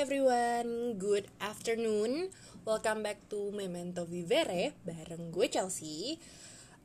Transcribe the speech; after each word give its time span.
everyone, 0.00 0.96
good 0.96 1.28
afternoon. 1.44 2.32
Welcome 2.64 3.04
back 3.04 3.20
to 3.28 3.52
Memento 3.52 4.08
Vivere 4.08 4.72
bareng 4.80 5.28
gue 5.28 5.44
Chelsea. 5.52 6.16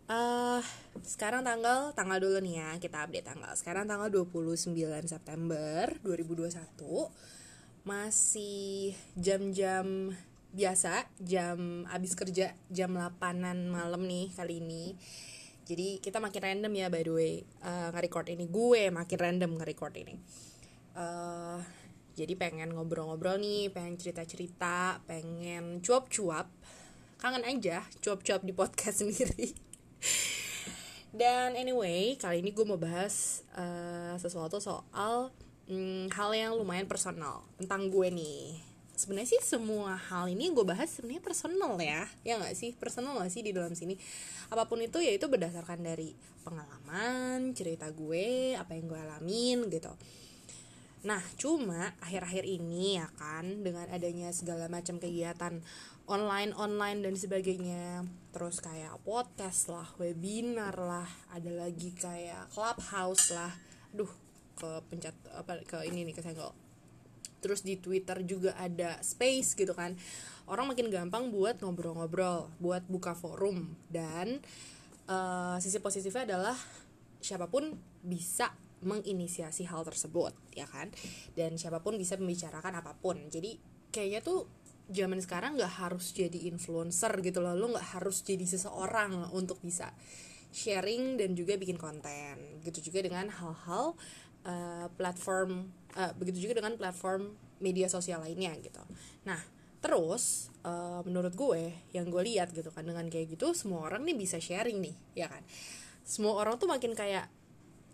Uh, 0.03 0.59
sekarang 0.99 1.47
tanggal 1.47 1.95
tanggal 1.95 2.19
dulu 2.19 2.43
nih 2.43 2.59
ya, 2.59 2.69
kita 2.75 3.07
update 3.07 3.23
tanggal. 3.23 3.55
Sekarang 3.55 3.87
tanggal 3.87 4.11
29 4.11 4.75
September 5.07 5.95
2021. 6.03 6.59
Masih 7.87 8.99
jam-jam 9.15 10.11
biasa, 10.51 11.07
jam 11.23 11.87
abis 11.87 12.19
kerja 12.19 12.51
jam 12.67 12.99
8-an 12.99 13.71
malam 13.71 14.03
nih 14.11 14.35
kali 14.35 14.59
ini. 14.59 14.91
Jadi 15.63 16.03
kita 16.03 16.19
makin 16.19 16.43
random 16.43 16.73
ya 16.75 16.91
by 16.91 17.07
the 17.07 17.13
way 17.15 17.33
uh, 17.63 17.95
nge-record 17.95 18.27
ini 18.27 18.51
Gue 18.51 18.91
makin 18.91 19.17
random 19.17 19.55
nge-record 19.55 19.95
ini 20.03 20.19
uh, 20.95 21.57
jadi 22.15 22.33
pengen 22.39 22.71
ngobrol-ngobrol 22.71 23.35
nih 23.35 23.67
pengen 23.75 23.99
cerita-cerita 23.99 25.03
pengen 25.03 25.83
cuap-cuap. 25.83 26.47
Kangen 27.19 27.43
aja 27.43 27.83
cuap-cuap 27.99 28.41
di 28.47 28.55
podcast 28.55 28.99
sendiri. 29.03 29.51
Dan 31.11 31.59
anyway 31.59 32.15
kali 32.15 32.39
ini 32.39 32.55
gue 32.55 32.63
mau 32.63 32.79
bahas 32.79 33.43
uh, 33.55 34.15
sesuatu 34.15 34.63
soal 34.63 35.31
um, 35.67 36.07
hal 36.11 36.31
yang 36.31 36.55
lumayan 36.55 36.87
personal 36.87 37.43
tentang 37.59 37.91
gue 37.91 38.07
nih. 38.07 38.63
Sebenarnya 38.95 39.35
sih 39.35 39.43
semua 39.43 39.99
hal 39.99 40.31
ini 40.31 40.55
gue 40.55 40.63
bahas 40.63 40.87
sebenarnya 40.87 41.23
personal 41.23 41.75
ya. 41.83 42.07
Ya 42.23 42.39
nggak 42.39 42.55
sih? 42.55 42.71
Personal 42.79 43.19
gak 43.19 43.27
sih 43.27 43.43
di 43.43 43.51
dalam 43.51 43.75
sini? 43.75 43.99
Apa 44.47 44.71
pun 44.71 44.79
itu 44.79 45.03
ya 45.03 45.11
itu 45.11 45.27
berdasarkan 45.27 45.83
dari 45.83 46.15
pengalaman 46.47 47.51
cerita 47.51 47.91
gue 47.91 48.55
apa 48.55 48.71
yang 48.71 48.85
gue 48.87 48.99
alamin 49.01 49.59
gitu 49.67 49.91
Nah, 51.05 51.21
cuma 51.37 51.93
akhir-akhir 52.01 52.49
ini 52.49 52.97
ya 52.97 53.05
kan 53.13 53.61
dengan 53.61 53.85
adanya 53.93 54.33
segala 54.33 54.65
macam 54.65 54.97
kegiatan 54.97 55.61
online-online 56.09 57.05
dan 57.05 57.13
sebagainya, 57.13 58.09
terus 58.33 58.57
kayak 58.57 58.97
podcast 59.05 59.69
lah, 59.69 59.85
webinar 60.01 60.73
lah, 60.73 61.05
ada 61.29 61.51
lagi 61.53 61.93
kayak 61.93 62.49
clubhouse 62.49 63.29
lah. 63.37 63.53
Aduh, 63.93 64.09
ke 64.57 64.81
pencet 64.89 65.13
apa 65.29 65.61
ke 65.61 65.85
ini 65.85 66.09
nih 66.09 66.17
kesenggol. 66.17 66.57
Terus 67.37 67.61
di 67.61 67.77
Twitter 67.77 68.25
juga 68.25 68.57
ada 68.57 68.97
space 69.05 69.53
gitu 69.53 69.77
kan. 69.77 69.93
Orang 70.49 70.73
makin 70.73 70.89
gampang 70.89 71.29
buat 71.29 71.61
ngobrol-ngobrol, 71.61 72.49
buat 72.57 72.81
buka 72.89 73.13
forum 73.13 73.77
dan 73.93 74.41
uh, 75.05 75.61
sisi 75.61 75.77
positifnya 75.77 76.33
adalah 76.33 76.57
siapa 77.21 77.45
pun 77.45 77.77
bisa 78.01 78.49
menginisiasi 78.85 79.65
hal 79.67 79.81
tersebut 79.83 80.31
ya 80.53 80.69
kan? 80.69 80.93
Dan 81.33 81.57
siapa 81.57 81.81
pun 81.81 81.97
bisa 81.97 82.15
membicarakan 82.15 82.79
apa 82.79 82.93
pun. 82.95 83.17
Jadi 83.27 83.57
kayaknya 83.89 84.21
tuh 84.21 84.47
zaman 84.85 85.17
sekarang 85.17 85.57
nggak 85.57 85.81
harus 85.81 86.13
jadi 86.13 86.47
influencer 86.47 87.11
gitu 87.25 87.41
loh. 87.41 87.57
Lo 87.57 87.73
nggak 87.73 87.97
harus 87.97 88.21
jadi 88.21 88.45
seseorang 88.45 89.33
untuk 89.33 89.57
bisa 89.65 89.89
sharing 90.53 91.17
dan 91.17 91.33
juga 91.33 91.57
bikin 91.57 91.75
konten. 91.75 92.61
Gitu 92.61 92.93
juga 92.93 93.03
dengan 93.03 93.27
hal-hal 93.33 93.97
uh, 94.45 94.87
platform 94.93 95.73
uh, 95.97 96.13
begitu 96.15 96.47
juga 96.47 96.61
dengan 96.61 96.77
platform 96.77 97.33
media 97.59 97.89
sosial 97.89 98.21
lainnya 98.21 98.53
gitu. 98.61 98.81
Nah 99.25 99.41
terus 99.81 100.49
uh, 100.65 101.05
menurut 101.05 101.37
gue 101.37 101.69
yang 101.93 102.09
gue 102.09 102.21
lihat 102.25 102.49
gitu 102.57 102.73
kan 102.73 102.81
dengan 102.89 103.05
kayak 103.05 103.37
gitu 103.37 103.53
semua 103.53 103.85
orang 103.85 104.01
nih 104.01 104.17
bisa 104.17 104.37
sharing 104.41 104.81
nih 104.81 104.95
ya 105.17 105.27
kan? 105.29 105.41
Semua 106.05 106.37
orang 106.37 106.57
tuh 106.61 106.69
makin 106.69 106.93
kayak 106.93 107.29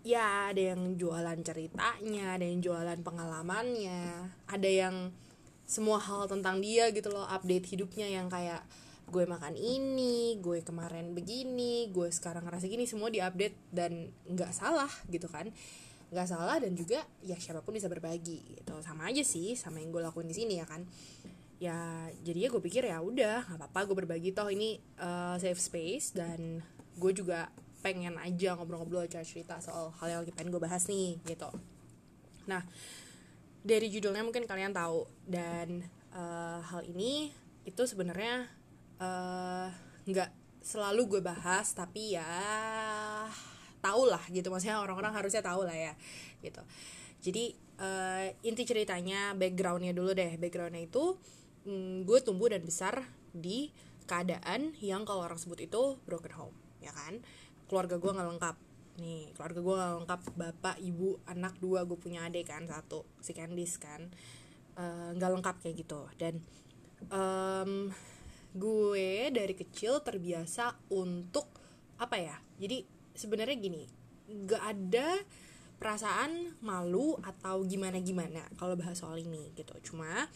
ya 0.02 0.50
ada 0.50 0.74
yang 0.74 0.98
jualan 0.98 1.38
ceritanya 1.46 2.34
ada 2.34 2.44
yang 2.44 2.58
jualan 2.58 2.98
pengalamannya 3.06 4.30
ada 4.50 4.70
yang 4.70 5.14
semua 5.62 6.02
hal 6.02 6.26
tentang 6.26 6.58
dia 6.58 6.90
gitu 6.90 7.08
loh 7.08 7.24
update 7.24 7.70
hidupnya 7.70 8.10
yang 8.10 8.26
kayak 8.26 8.60
gue 9.12 9.28
makan 9.28 9.52
ini 9.60 10.40
gue 10.40 10.64
kemarin 10.64 11.12
begini 11.12 11.92
gue 11.92 12.08
sekarang 12.08 12.48
ngerasa 12.48 12.64
gini 12.64 12.88
semua 12.88 13.12
diupdate 13.12 13.56
dan 13.68 14.08
nggak 14.24 14.52
salah 14.56 14.90
gitu 15.12 15.28
kan. 15.28 15.52
Nggak 16.12 16.28
salah 16.28 16.60
dan 16.60 16.76
juga 16.76 17.00
ya 17.24 17.36
siapa 17.36 17.60
pun 17.60 17.76
bisa 17.76 17.92
berbagi 17.92 18.40
gitu. 18.56 18.74
Sama 18.80 19.12
aja 19.12 19.20
sih 19.20 19.52
sama 19.52 19.80
yang 19.84 19.92
gue 19.92 20.00
lakuin 20.00 20.28
di 20.28 20.36
sini 20.36 20.60
ya 20.60 20.66
kan. 20.68 20.84
Ya 21.60 22.08
jadi 22.24 22.46
ya 22.46 22.48
gue 22.50 22.62
pikir 22.64 22.88
ya 22.88 23.04
udah 23.04 23.48
nggak 23.52 23.58
apa-apa 23.60 23.80
gue 23.92 23.96
berbagi. 24.04 24.32
Toh 24.32 24.48
ini 24.48 24.80
uh, 24.96 25.36
safe 25.36 25.60
space 25.60 26.16
dan 26.16 26.64
gue 26.96 27.12
juga 27.12 27.52
pengen 27.82 28.14
aja 28.16 28.54
ngobrol-ngobrol 28.54 29.04
cerita 29.10 29.58
soal 29.58 29.90
hal 29.98 30.06
yang 30.08 30.20
lagi 30.22 30.32
pengen 30.32 30.54
gue 30.54 30.62
bahas 30.62 30.86
nih 30.86 31.18
gitu. 31.26 31.50
Nah 32.46 32.62
dari 33.62 33.90
judulnya 33.90 34.22
mungkin 34.22 34.46
kalian 34.46 34.70
tahu 34.74 35.06
dan 35.26 35.82
uh, 36.14 36.62
hal 36.62 36.82
ini 36.86 37.30
itu 37.62 37.82
sebenarnya 37.86 38.50
eh, 38.98 39.68
nggak 40.02 40.30
selalu 40.66 41.18
gue 41.18 41.22
bahas 41.22 41.70
tapi 41.74 42.18
ya 42.18 42.26
tau 43.78 44.02
lah 44.06 44.22
gitu. 44.30 44.50
Maksudnya 44.50 44.82
orang-orang 44.82 45.14
harusnya 45.14 45.42
tahu 45.42 45.66
lah 45.66 45.74
ya 45.74 45.94
gitu. 46.42 46.62
Jadi 47.22 47.54
uh, 47.78 48.26
inti 48.42 48.66
ceritanya 48.66 49.34
backgroundnya 49.38 49.94
dulu 49.94 50.10
deh. 50.10 50.38
Backgroundnya 50.42 50.82
itu 50.86 51.14
mm, 51.66 52.02
gue 52.02 52.18
tumbuh 52.22 52.50
dan 52.50 52.66
besar 52.66 52.98
di 53.30 53.70
keadaan 54.10 54.74
yang 54.82 55.06
kalau 55.06 55.22
orang 55.22 55.38
sebut 55.38 55.62
itu 55.62 55.98
broken 56.02 56.34
home 56.34 56.56
ya 56.82 56.90
kan 56.90 57.22
keluarga 57.72 57.96
gue 57.96 58.12
nggak 58.12 58.28
lengkap. 58.36 58.56
Nih 59.00 59.32
keluarga 59.32 59.60
gue 59.64 59.74
nggak 59.80 59.94
lengkap. 60.04 60.20
Bapak 60.36 60.76
ibu 60.84 61.16
anak 61.24 61.56
dua 61.56 61.88
gue 61.88 61.96
punya 61.96 62.28
adik 62.28 62.52
kan 62.52 62.68
satu 62.68 63.08
si 63.24 63.32
Candice 63.32 63.80
kan. 63.80 64.12
Eh, 64.76 65.08
nggak 65.16 65.30
uh, 65.32 65.34
lengkap 65.40 65.56
kayak 65.64 65.76
gitu. 65.80 66.00
Dan 66.20 66.44
um, 67.08 67.88
gue 68.52 69.32
dari 69.32 69.56
kecil 69.56 70.04
terbiasa 70.04 70.76
untuk 70.92 71.48
apa 71.96 72.20
ya 72.20 72.36
jadi 72.60 72.84
sebenarnya 73.16 73.56
gini 73.56 73.82
nggak 74.28 74.62
ada 74.62 75.08
perasaan 75.80 76.60
malu 76.60 77.16
atau 77.24 77.64
gimana 77.64 77.98
gimana 77.98 78.44
kalau 78.54 78.78
bahas 78.78 79.02
soal 79.02 79.18
ini 79.18 79.50
gitu. 79.58 79.74
Cuma 79.82 80.30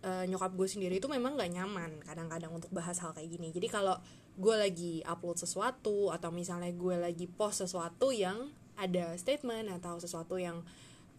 uh, 0.00 0.24
nyokap 0.24 0.56
gue 0.56 0.64
sendiri 0.64 0.96
itu 0.96 1.08
memang 1.10 1.36
nggak 1.36 1.52
nyaman 1.52 2.00
kadang-kadang 2.00 2.48
untuk 2.48 2.72
bahas 2.72 2.96
hal 3.04 3.12
kayak 3.12 3.28
gini. 3.28 3.52
Jadi 3.52 3.68
kalau 3.68 4.00
gue 4.36 4.56
lagi 4.56 4.94
upload 5.06 5.38
sesuatu 5.40 6.14
atau 6.14 6.30
misalnya 6.30 6.70
gue 6.70 6.96
lagi 6.96 7.26
post 7.26 7.66
sesuatu 7.66 8.14
yang 8.14 8.50
ada 8.78 9.12
statement 9.18 9.68
atau 9.68 10.00
sesuatu 10.00 10.40
yang 10.40 10.64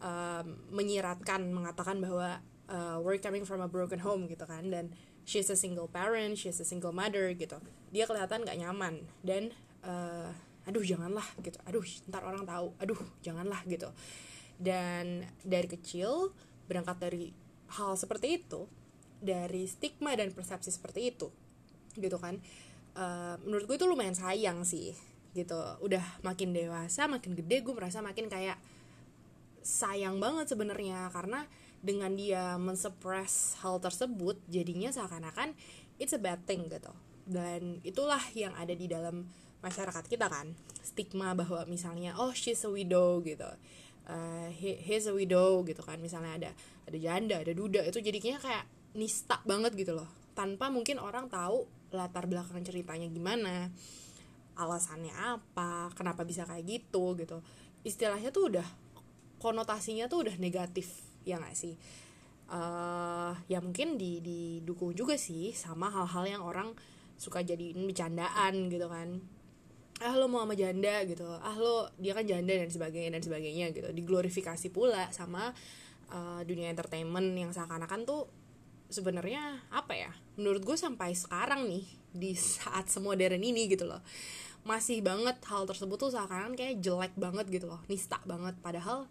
um, 0.02 0.46
menyiratkan 0.74 1.54
mengatakan 1.54 2.02
bahwa 2.02 2.42
uh, 2.72 2.98
we're 3.04 3.22
coming 3.22 3.46
from 3.46 3.62
a 3.62 3.70
broken 3.70 4.02
home 4.02 4.26
gitu 4.26 4.44
kan. 4.48 4.70
Dan 4.72 4.96
she's 5.28 5.52
a 5.54 5.58
single 5.58 5.86
parent 5.88 6.40
she's 6.40 6.58
a 6.58 6.66
single 6.66 6.94
mother 6.94 7.30
gitu. 7.38 7.62
Dia 7.94 8.10
kelihatan 8.10 8.42
gak 8.48 8.58
nyaman. 8.58 9.06
Dan 9.22 9.54
uh, 9.86 10.34
aduh 10.66 10.82
janganlah 10.82 11.26
gitu. 11.46 11.58
Aduh 11.70 11.86
ntar 12.10 12.26
orang 12.26 12.48
tahu. 12.48 12.74
Aduh 12.82 13.02
janganlah 13.22 13.62
gitu. 13.70 13.94
Dan 14.58 15.26
dari 15.46 15.70
kecil 15.70 16.34
berangkat 16.66 16.98
dari 16.98 17.34
hal 17.78 17.96
seperti 17.96 18.42
itu 18.42 18.68
dari 19.22 19.70
stigma 19.70 20.18
dan 20.18 20.34
persepsi 20.34 20.74
seperti 20.74 21.14
itu 21.14 21.30
gitu 21.96 22.18
kan 22.18 22.42
uh, 22.96 23.36
menurut 23.44 23.68
gue 23.68 23.76
itu 23.80 23.88
lumayan 23.88 24.16
sayang 24.16 24.64
sih 24.68 24.96
gitu. 25.32 25.60
Udah 25.84 26.04
makin 26.24 26.52
dewasa 26.52 27.08
makin 27.08 27.36
gede 27.36 27.64
gue 27.64 27.74
merasa 27.76 28.04
makin 28.04 28.28
kayak 28.28 28.60
sayang 29.64 30.20
banget 30.20 30.52
sebenarnya. 30.52 31.08
Karena 31.12 31.48
dengan 31.82 32.14
dia 32.14 32.60
mensuppress 32.62 33.58
hal 33.66 33.82
tersebut 33.82 34.38
jadinya 34.46 34.94
seakan-akan 34.94 35.58
it's 35.98 36.14
a 36.14 36.22
bad 36.22 36.44
thing 36.46 36.68
gitu. 36.68 36.92
Dan 37.24 37.80
itulah 37.86 38.22
yang 38.36 38.52
ada 38.58 38.74
di 38.74 38.90
dalam 38.90 39.30
masyarakat 39.62 40.06
kita 40.10 40.28
kan. 40.28 40.52
Stigma 40.82 41.38
bahwa 41.38 41.64
misalnya 41.70 42.18
oh 42.18 42.34
she's 42.34 42.66
a 42.66 42.72
widow 42.72 43.22
gitu. 43.22 43.48
Uh, 44.02 44.50
he, 44.50 44.76
he's 44.82 45.06
a 45.08 45.14
widow 45.14 45.62
gitu 45.64 45.80
kan. 45.86 46.02
Misalnya 46.02 46.34
ada 46.36 46.52
ada 46.90 46.98
janda 46.98 47.40
ada 47.40 47.54
duda 47.54 47.86
itu 47.86 48.02
jadinya 48.02 48.42
kayak 48.42 48.66
nista 48.98 49.40
banget 49.48 49.78
gitu 49.78 49.96
loh. 49.96 50.10
Tanpa 50.36 50.68
mungkin 50.74 50.98
orang 51.00 51.30
tahu 51.30 51.70
latar 51.92 52.28
belakang 52.28 52.64
ceritanya 52.64 53.08
gimana 53.12 53.72
alasannya 54.56 55.14
apa 55.16 55.92
kenapa 55.96 56.28
bisa 56.28 56.44
kayak 56.44 56.68
gitu 56.68 57.16
gitu. 57.18 57.40
Istilahnya 57.82 58.30
tuh 58.30 58.52
udah 58.52 58.68
konotasinya 59.42 60.06
tuh 60.06 60.28
udah 60.28 60.36
negatif 60.38 60.92
ya 61.26 61.42
gak 61.42 61.56
sih? 61.56 61.76
Uh, 62.52 63.32
ya 63.48 63.64
mungkin 63.64 63.96
di 63.96 64.20
didukung 64.20 64.92
juga 64.92 65.16
sih 65.16 65.56
sama 65.56 65.88
hal-hal 65.88 66.28
yang 66.28 66.44
orang 66.44 66.76
suka 67.16 67.42
jadiin 67.42 67.80
bercandaan 67.88 68.68
gitu 68.68 68.92
kan. 68.92 69.24
Ah 70.02 70.18
lo 70.18 70.28
mau 70.28 70.44
sama 70.44 70.58
janda 70.58 71.06
gitu. 71.08 71.26
Ah 71.40 71.56
lo 71.56 71.90
dia 71.96 72.12
kan 72.12 72.28
janda 72.28 72.54
dan 72.54 72.68
sebagainya 72.68 73.18
dan 73.18 73.24
sebagainya 73.24 73.66
gitu. 73.72 73.90
Diglorifikasi 73.96 74.68
pula 74.74 75.10
sama 75.16 75.56
uh, 76.12 76.42
dunia 76.44 76.70
entertainment 76.70 77.32
yang 77.34 77.56
seakan-akan 77.56 78.04
tuh 78.04 78.28
sebenarnya 78.92 79.64
apa 79.72 79.96
ya 79.98 80.12
menurut 80.36 80.62
gue 80.62 80.78
sampai 80.78 81.16
sekarang 81.16 81.66
nih 81.66 81.86
di 82.12 82.36
saat 82.36 82.92
semodern 82.92 83.40
ini 83.40 83.72
gitu 83.72 83.88
loh 83.88 84.04
masih 84.62 85.02
banget 85.02 85.42
hal 85.50 85.66
tersebut 85.66 85.98
tuh 85.98 86.14
seakan 86.14 86.54
kayak 86.54 86.78
jelek 86.86 87.14
banget 87.18 87.50
gitu 87.50 87.66
loh 87.66 87.82
nista 87.90 88.22
banget. 88.30 88.54
Padahal 88.62 89.10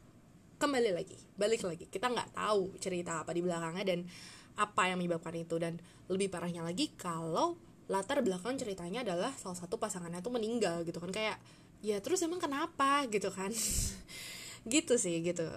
kembali 0.61 0.95
lagi 0.95 1.19
balik 1.35 1.67
lagi 1.67 1.89
kita 1.91 2.07
nggak 2.07 2.37
tahu 2.37 2.77
cerita 2.79 3.25
apa 3.25 3.35
di 3.35 3.43
belakangnya 3.43 3.83
dan 3.83 4.01
apa 4.55 4.83
yang 4.87 5.03
menyebabkan 5.03 5.35
itu. 5.35 5.59
Dan 5.59 5.83
lebih 6.07 6.31
parahnya 6.31 6.63
lagi 6.63 6.95
kalau 6.95 7.59
latar 7.91 8.23
belakang 8.23 8.55
ceritanya 8.55 9.03
adalah 9.03 9.35
salah 9.35 9.59
satu 9.59 9.83
pasangannya 9.83 10.23
tuh 10.23 10.31
meninggal 10.31 10.87
gitu 10.87 11.03
kan 11.03 11.11
kayak 11.11 11.43
ya 11.83 11.99
terus 11.99 12.23
emang 12.23 12.39
kenapa? 12.39 13.07
gitu 13.11 13.31
kan. 13.35 13.51
Gitu 14.61 15.01
sih 15.01 15.25
gitu 15.25 15.49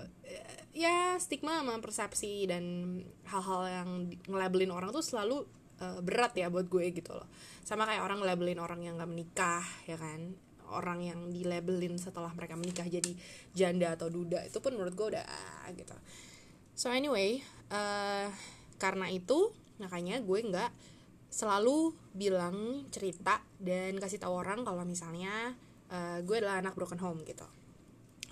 ya 0.73 1.21
stigma 1.21 1.61
sama 1.61 1.77
persepsi 1.79 2.49
dan 2.49 2.97
hal-hal 3.29 3.61
yang 3.69 3.89
ngelabelin 4.25 4.73
orang 4.73 4.89
tuh 4.89 5.05
selalu 5.05 5.45
uh, 5.79 6.01
berat 6.01 6.33
ya 6.33 6.49
buat 6.49 6.65
gue 6.65 6.89
gitu 6.91 7.13
loh. 7.13 7.29
Sama 7.61 7.85
kayak 7.85 8.01
orang 8.01 8.19
ngelabelin 8.25 8.59
orang 8.59 8.81
yang 8.81 8.97
gak 8.97 9.09
menikah 9.09 9.63
ya 9.85 9.95
kan? 9.95 10.33
Orang 10.73 11.05
yang 11.05 11.29
dilabelin 11.29 12.01
setelah 12.01 12.33
mereka 12.33 12.57
menikah 12.57 12.89
jadi 12.89 13.13
janda 13.53 13.93
atau 13.93 14.09
duda 14.09 14.41
itu 14.41 14.57
pun 14.57 14.73
menurut 14.73 14.97
gue 14.97 15.07
udah 15.13 15.23
ah, 15.23 15.69
gitu. 15.71 15.93
So 16.73 16.89
anyway 16.89 17.45
uh, 17.69 18.33
karena 18.81 19.07
itu 19.13 19.53
makanya 19.77 20.17
gue 20.21 20.39
nggak 20.41 20.71
selalu 21.33 21.97
bilang 22.13 22.85
cerita 22.93 23.41
dan 23.57 23.97
kasih 23.97 24.21
tahu 24.21 24.37
orang 24.37 24.61
kalau 24.61 24.85
misalnya 24.85 25.57
uh, 25.89 26.21
gue 26.21 26.35
adalah 26.37 26.61
anak 26.61 26.77
broken 26.77 27.01
home 27.01 27.25
gitu 27.25 27.45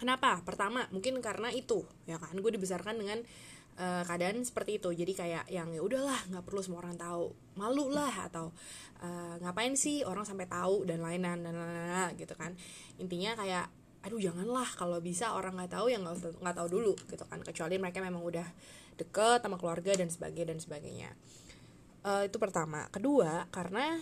kenapa? 0.01 0.41
Pertama 0.41 0.89
mungkin 0.89 1.21
karena 1.21 1.53
itu 1.53 1.85
ya 2.09 2.17
kan? 2.17 2.33
Gue 2.41 2.49
dibesarkan 2.57 2.97
dengan 2.97 3.21
uh, 3.77 4.01
keadaan 4.09 4.41
seperti 4.41 4.81
itu. 4.81 4.89
Jadi 4.89 5.13
kayak 5.13 5.45
yang 5.53 5.69
ya 5.69 5.85
udahlah 5.85 6.17
nggak 6.33 6.41
perlu 6.41 6.65
semua 6.65 6.81
orang 6.81 6.97
tahu 6.97 7.29
malu 7.53 7.93
lah 7.93 8.25
atau 8.25 8.49
uh, 9.05 9.37
ngapain 9.45 9.77
sih 9.77 10.01
orang 10.01 10.25
sampai 10.25 10.49
tahu? 10.49 10.89
dan 10.89 11.05
lain-lain 11.05 11.45
dan 11.45 11.53
lain-lain 11.53 12.17
gitu 12.17 12.33
kan. 12.33 12.57
Intinya 12.97 13.37
kayak 13.37 13.69
aduh 14.01 14.17
janganlah. 14.17 14.65
Kalau 14.73 14.97
bisa 14.97 15.37
orang 15.37 15.53
nggak 15.53 15.77
tahu 15.77 15.93
yang 15.93 16.01
nggak 16.01 16.41
nggak 16.41 16.55
tahu 16.57 16.67
dulu 16.67 16.93
gitu 17.05 17.23
kan. 17.29 17.39
Kecuali 17.45 17.77
mereka 17.77 18.01
memang 18.01 18.25
udah 18.25 18.47
deket 18.97 19.45
sama 19.45 19.61
keluarga 19.61 19.93
dan 19.93 20.09
sebagainya 20.09 20.57
dan 20.57 20.59
sebagainya. 20.59 21.09
Uh, 22.01 22.25
itu 22.25 22.41
pertama. 22.41 22.89
Kedua 22.89 23.45
karena 23.53 24.01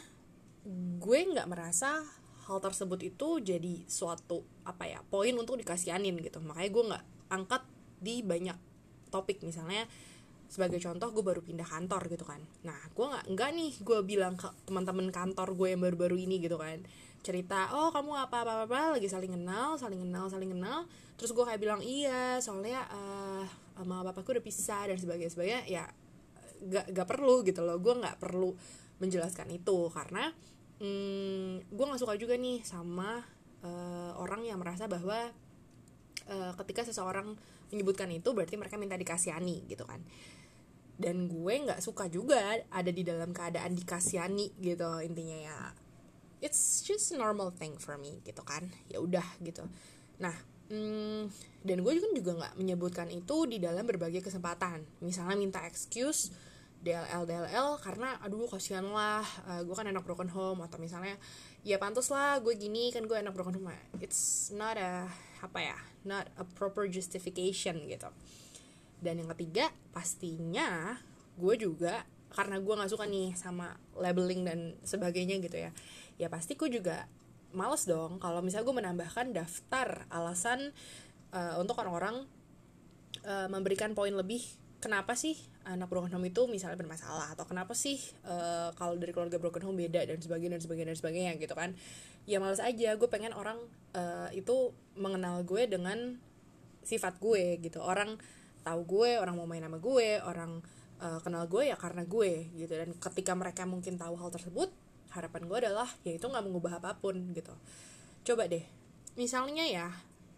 gue 1.00 1.19
nggak 1.36 1.48
merasa 1.50 2.04
hal 2.50 2.60
tersebut 2.60 3.00
itu 3.06 3.38
jadi 3.46 3.86
suatu 3.86 4.42
apa 4.66 4.90
ya 4.90 5.06
poin 5.06 5.31
untuk 5.38 5.62
dikasianin 5.62 6.18
gitu. 6.19 6.42
Makanya 6.42 6.69
gue 6.74 6.84
nggak 6.90 7.04
angkat 7.30 7.62
di 8.01 8.25
banyak 8.25 8.57
topik. 9.13 9.46
Misalnya 9.46 9.86
sebagai 10.50 10.81
contoh 10.81 11.13
gue 11.13 11.22
baru 11.22 11.46
pindah 11.46 11.69
kantor 11.69 12.10
gitu 12.10 12.25
kan. 12.25 12.42
Nah 12.66 12.78
gue 12.90 13.06
nggak 13.06 13.25
nggak 13.30 13.50
nih 13.54 13.72
gue 13.86 14.00
bilang 14.01 14.34
ke 14.34 14.50
teman-teman 14.66 15.13
kantor 15.13 15.54
gue 15.54 15.68
yang 15.78 15.81
baru-baru 15.86 16.18
ini 16.18 16.42
gitu 16.42 16.57
kan. 16.57 16.81
Cerita 17.22 17.69
oh 17.78 17.94
kamu 17.94 18.18
apa 18.18 18.42
apa 18.42 18.66
apa, 18.66 18.98
lagi 18.98 19.06
saling 19.06 19.30
kenal 19.30 19.78
saling 19.78 20.02
kenal 20.02 20.25
saling 20.25 20.50
kenal. 20.50 20.90
Terus 21.22 21.38
gue 21.38 21.45
kayak 21.45 21.62
bilang 21.62 21.86
iya 21.86 22.42
soalnya 22.42 22.81
uh, 22.90 23.45
sama 23.78 24.02
bapakku 24.02 24.34
udah 24.34 24.42
pisah 24.42 24.90
dan 24.90 24.98
sebagainya 24.98 25.31
sebagainya. 25.31 25.62
Ya 25.69 25.86
gak, 26.66 26.98
gak 26.98 27.07
perlu 27.07 27.45
gitu 27.45 27.62
loh. 27.62 27.78
Gue 27.78 27.94
nggak 27.94 28.18
perlu 28.18 28.57
menjelaskan 29.00 29.48
itu 29.54 29.88
karena 29.94 30.34
hmm, 30.80 31.70
gue 31.70 31.86
nggak 31.86 32.02
suka 32.02 32.16
juga 32.16 32.36
nih 32.40 32.64
sama 32.64 33.24
uh, 33.64 34.12
orang 34.20 34.48
yang 34.48 34.60
merasa 34.60 34.88
bahwa 34.88 35.31
uh, 36.28 36.52
ketika 36.64 36.88
seseorang 36.88 37.36
menyebutkan 37.70 38.10
itu 38.10 38.34
berarti 38.34 38.58
mereka 38.58 38.80
minta 38.80 38.98
dikasihani 38.98 39.68
gitu 39.70 39.86
kan. 39.86 40.02
Dan 41.00 41.31
gue 41.31 41.54
nggak 41.64 41.80
suka 41.80 42.12
juga 42.12 42.60
ada 42.68 42.92
di 42.92 43.08
dalam 43.08 43.31
keadaan 43.31 43.76
dikasihani 43.76 44.60
gitu 44.60 45.00
intinya 45.00 45.38
ya. 45.38 45.60
It's 46.40 46.84
just 46.84 47.12
normal 47.16 47.52
thing 47.52 47.80
for 47.80 47.96
me 48.00 48.20
gitu 48.24 48.44
kan. 48.44 48.68
Ya 48.92 49.00
udah 49.00 49.24
gitu. 49.44 49.64
Nah 50.20 50.36
hmm, 50.72 51.31
dan 51.64 51.78
gue 51.84 51.94
juga 51.96 52.08
juga 52.16 52.31
nggak 52.44 52.54
menyebutkan 52.60 53.08
itu 53.12 53.48
di 53.48 53.64
dalam 53.64 53.88
berbagai 53.88 54.20
kesempatan. 54.24 54.84
Misalnya 55.00 55.36
minta 55.40 55.60
excuse 55.64 56.31
DLL 56.80 57.28
DLL 57.28 57.76
karena 57.84 58.16
aduh 58.24 58.48
kasihan 58.48 58.88
lah 58.88 59.26
uh, 59.48 59.62
gue 59.68 59.76
kan 59.76 59.84
anak 59.84 60.08
broken 60.08 60.31
home 60.31 60.64
atau 60.64 60.80
misalnya 60.80 61.20
ya 61.68 61.76
pantas 61.76 62.08
lah 62.08 62.40
gue 62.40 62.56
gini 62.56 62.88
kan 62.96 63.04
gue 63.04 63.20
anak 63.20 63.36
broken 63.36 63.60
home 63.60 63.76
it's 64.00 64.52
not 64.56 64.80
a 64.80 65.04
apa 65.44 65.60
ya 65.60 65.78
not 66.08 66.31
a 66.40 66.48
proper 66.48 66.88
justification 66.88 67.84
gitu. 67.88 68.08
Dan 69.00 69.24
yang 69.24 69.31
ketiga 69.36 69.72
pastinya 69.92 71.00
gue 71.40 71.56
juga 71.56 72.04
karena 72.30 72.62
gue 72.62 72.74
nggak 72.76 72.92
suka 72.92 73.10
nih 73.10 73.34
sama 73.34 73.76
labeling 73.98 74.46
dan 74.46 74.60
sebagainya 74.86 75.42
gitu 75.42 75.58
ya 75.58 75.72
ya 76.22 76.28
pasti 76.30 76.54
gue 76.54 76.70
juga 76.70 77.10
males 77.56 77.90
dong 77.90 78.22
kalau 78.22 78.44
misalnya 78.46 78.70
gue 78.70 78.78
menambahkan 78.78 79.34
daftar 79.34 80.06
alasan 80.14 80.76
uh, 81.34 81.58
untuk 81.58 81.80
orang-orang 81.81 82.30
uh, 83.26 83.48
memberikan 83.50 83.98
poin 83.98 84.14
lebih 84.14 84.46
kenapa 84.78 85.18
sih 85.18 85.36
anak 85.69 85.86
broken 85.86 86.10
home 86.10 86.25
itu 86.25 86.50
misalnya 86.50 86.75
bermasalah 86.81 87.38
atau 87.38 87.45
kenapa 87.45 87.77
sih 87.77 88.01
uh, 88.25 88.74
kalau 88.74 88.98
dari 88.98 89.13
keluarga 89.13 89.38
broken 89.38 89.69
home 89.69 89.77
beda 89.77 90.01
dan 90.10 90.18
sebagainya 90.18 90.57
dan 90.57 90.63
sebagainya 90.66 90.89
dan 90.89 90.98
sebagainya 90.98 91.31
gitu 91.38 91.54
kan. 91.54 91.77
Ya 92.25 92.42
males 92.42 92.57
aja 92.57 92.98
gue 92.98 93.10
pengen 93.10 93.38
orang 93.38 93.62
uh, 93.94 94.30
itu 94.33 94.74
mengenal 94.98 95.45
gue 95.45 95.69
dengan 95.69 96.18
sifat 96.81 97.21
gue 97.21 97.62
gitu. 97.62 97.80
Orang 97.86 98.18
tahu 98.66 98.81
gue 98.86 99.21
orang 99.21 99.38
mau 99.38 99.45
main 99.45 99.62
sama 99.62 99.77
gue 99.77 100.18
orang 100.25 100.60
uh, 101.00 101.21
kenal 101.21 101.45
gue 101.45 101.69
ya 101.69 101.77
karena 101.77 102.01
gue 102.01 102.50
gitu. 102.57 102.74
Dan 102.74 102.98
ketika 102.98 103.38
mereka 103.38 103.69
mungkin 103.69 104.01
tahu 104.01 104.18
hal 104.18 104.33
tersebut 104.33 104.74
harapan 105.13 105.45
gue 105.45 105.57
adalah 105.69 105.89
ya 106.01 106.18
itu 106.18 106.25
nggak 106.25 106.45
mengubah 106.50 106.81
apa 106.81 106.98
pun 106.98 107.13
gitu. 107.38 107.54
Coba 108.25 108.50
deh 108.50 108.66
misalnya 109.13 109.66
ya 109.69 109.88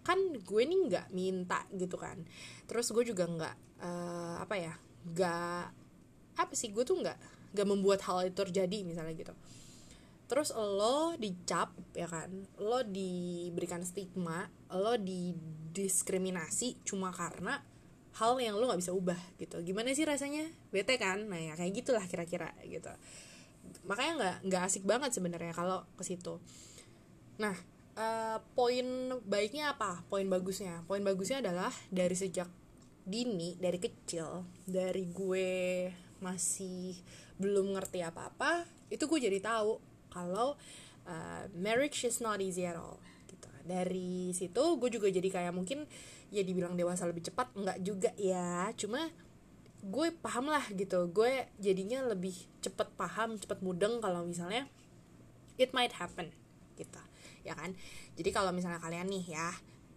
kan 0.02 0.18
gue 0.34 0.62
nih 0.68 0.80
nggak 0.92 1.08
minta 1.16 1.64
gitu 1.72 1.96
kan. 1.96 2.20
Terus 2.68 2.92
gue 2.92 3.08
juga 3.08 3.28
nggak 3.32 3.56
uh, 3.80 4.38
apa 4.44 4.56
ya 4.60 4.76
nggak 5.02 5.64
apa 6.38 6.54
sih 6.54 6.70
gue 6.72 6.84
tuh 6.86 7.02
nggak 7.02 7.18
nggak 7.52 7.68
membuat 7.68 8.00
hal 8.08 8.28
itu 8.28 8.36
terjadi 8.36 8.88
misalnya 8.88 9.14
gitu. 9.18 9.34
Terus 10.32 10.56
lo 10.56 11.20
dicap 11.20 11.76
ya 11.92 12.08
kan? 12.08 12.32
Lo 12.56 12.88
diberikan 12.88 13.84
stigma 13.84 14.48
lo 14.72 14.96
didiskriminasi 14.96 16.80
cuma 16.88 17.12
karena 17.12 17.60
hal 18.16 18.40
yang 18.40 18.56
lo 18.56 18.72
nggak 18.72 18.80
bisa 18.80 18.96
ubah 18.96 19.20
gitu. 19.36 19.60
Gimana 19.64 19.92
sih 19.92 20.08
rasanya? 20.08 20.48
Bete 20.72 20.96
kan? 20.96 21.28
Nah 21.28 21.40
ya 21.40 21.54
kayak 21.60 21.84
gitulah 21.84 22.04
kira-kira 22.08 22.56
gitu. 22.64 22.92
Makanya 23.84 24.14
nggak 24.16 24.38
nggak 24.48 24.62
asik 24.72 24.84
banget 24.88 25.12
sebenarnya 25.12 25.52
kalau 25.52 25.84
ke 26.00 26.04
situ. 26.08 26.40
Nah 27.40 27.56
uh, 28.00 28.40
poin 28.56 28.88
baiknya 29.28 29.76
apa? 29.76 30.04
Poin 30.08 30.28
bagusnya. 30.32 30.84
Poin 30.88 31.04
bagusnya 31.04 31.44
adalah 31.44 31.72
dari 31.92 32.16
sejak 32.16 32.48
dini 33.02 33.58
dari 33.58 33.82
kecil 33.82 34.46
dari 34.66 35.10
gue 35.10 35.50
masih 36.22 36.94
belum 37.42 37.74
ngerti 37.74 38.06
apa-apa 38.06 38.70
itu 38.94 39.10
gue 39.10 39.20
jadi 39.26 39.42
tahu 39.42 39.82
kalau 40.14 40.54
uh, 41.08 41.44
marriage 41.58 42.06
is 42.06 42.22
not 42.22 42.38
easy 42.44 42.68
at 42.68 42.78
all 42.78 43.00
gitu. 43.26 43.50
Dari 43.66 44.36
situ 44.36 44.64
gue 44.78 44.90
juga 44.92 45.08
jadi 45.10 45.26
kayak 45.32 45.54
mungkin 45.56 45.88
ya 46.30 46.46
dibilang 46.46 46.78
dewasa 46.78 47.08
lebih 47.10 47.26
cepat 47.32 47.50
enggak 47.58 47.78
juga 47.82 48.12
ya. 48.20 48.70
Cuma 48.78 49.10
gue 49.82 50.08
paham 50.22 50.54
lah 50.54 50.62
gitu 50.70 51.10
gue 51.10 51.50
jadinya 51.58 52.06
lebih 52.06 52.38
cepet 52.62 52.94
paham 52.94 53.42
cepet 53.42 53.66
mudeng 53.66 53.98
kalau 53.98 54.22
misalnya 54.22 54.70
it 55.58 55.74
might 55.74 55.96
happen 55.98 56.30
gitu 56.78 57.02
ya 57.42 57.58
kan? 57.58 57.74
Jadi 58.14 58.30
kalau 58.30 58.54
misalnya 58.54 58.78
kalian 58.78 59.10
nih 59.10 59.26
ya 59.34 59.50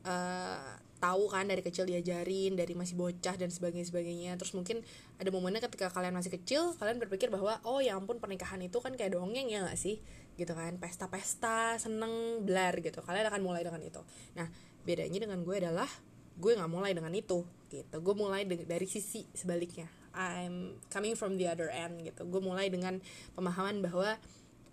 uh, 0.08 0.80
tahu 1.02 1.28
kan 1.28 1.44
dari 1.44 1.60
kecil 1.60 1.84
diajarin 1.84 2.56
dari 2.56 2.72
masih 2.72 2.96
bocah 2.96 3.34
dan 3.36 3.50
sebagainya 3.52 3.86
sebagainya. 3.88 4.32
Terus 4.40 4.56
mungkin 4.56 4.80
ada 5.20 5.28
momennya 5.28 5.60
ketika 5.64 5.92
kalian 5.92 6.16
masih 6.16 6.32
kecil 6.32 6.72
kalian 6.80 6.96
berpikir 7.02 7.28
bahwa 7.28 7.60
oh 7.66 7.78
ya 7.82 7.98
ampun 7.98 8.18
pernikahan 8.22 8.62
itu 8.62 8.78
kan 8.80 8.96
kayak 8.96 9.14
dongeng 9.18 9.50
ya 9.52 9.64
gak 9.66 9.76
sih? 9.78 10.00
Gitu 10.34 10.50
kan 10.54 10.80
pesta-pesta 10.80 11.76
seneng 11.76 12.44
blar 12.46 12.78
gitu. 12.80 13.04
Kalian 13.04 13.28
akan 13.28 13.40
mulai 13.44 13.62
dengan 13.62 13.82
itu. 13.84 14.00
Nah 14.38 14.48
bedanya 14.84 15.24
dengan 15.24 15.40
gue 15.44 15.56
adalah 15.60 15.88
gue 16.34 16.52
nggak 16.52 16.70
mulai 16.70 16.92
dengan 16.92 17.12
itu 17.14 17.46
gitu. 17.70 17.96
Gue 18.02 18.14
mulai 18.16 18.46
dari 18.46 18.86
sisi 18.88 19.26
sebaliknya. 19.34 19.86
I'm 20.14 20.78
coming 20.94 21.18
from 21.18 21.38
the 21.38 21.50
other 21.50 21.70
end 21.70 22.06
gitu. 22.06 22.22
Gue 22.26 22.38
mulai 22.38 22.70
dengan 22.70 23.02
pemahaman 23.34 23.82
bahwa 23.82 24.18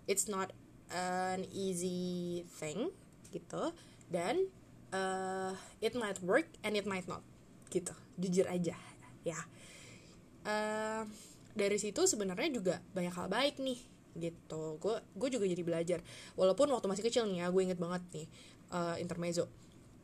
it's 0.06 0.30
not 0.30 0.54
an 0.94 1.42
easy 1.50 2.42
thing 2.58 2.94
gitu. 3.34 3.74
Dan 4.12 4.46
uh, 4.92 5.52
it 5.80 5.96
might 5.98 6.20
work 6.22 6.46
and 6.62 6.78
it 6.78 6.86
might 6.86 7.08
not 7.08 7.24
gitu. 7.72 7.92
Jujur 8.20 8.46
aja 8.46 8.76
ya. 9.26 9.40
Uh, 10.42 11.08
dari 11.52 11.76
situ 11.80 12.04
sebenarnya 12.04 12.48
juga 12.52 12.74
banyak 12.92 13.12
hal 13.12 13.28
baik 13.32 13.58
nih 13.58 13.80
gitu. 14.16 14.76
Gue 14.78 15.00
gue 15.16 15.28
juga 15.32 15.44
jadi 15.48 15.62
belajar. 15.64 15.98
Walaupun 16.36 16.68
waktu 16.70 16.86
masih 16.86 17.04
kecil 17.08 17.24
nih 17.28 17.44
ya 17.44 17.46
gue 17.48 17.62
inget 17.64 17.80
banget 17.80 18.02
nih 18.12 18.26
uh, 18.70 18.96
intermezzo. 19.00 19.48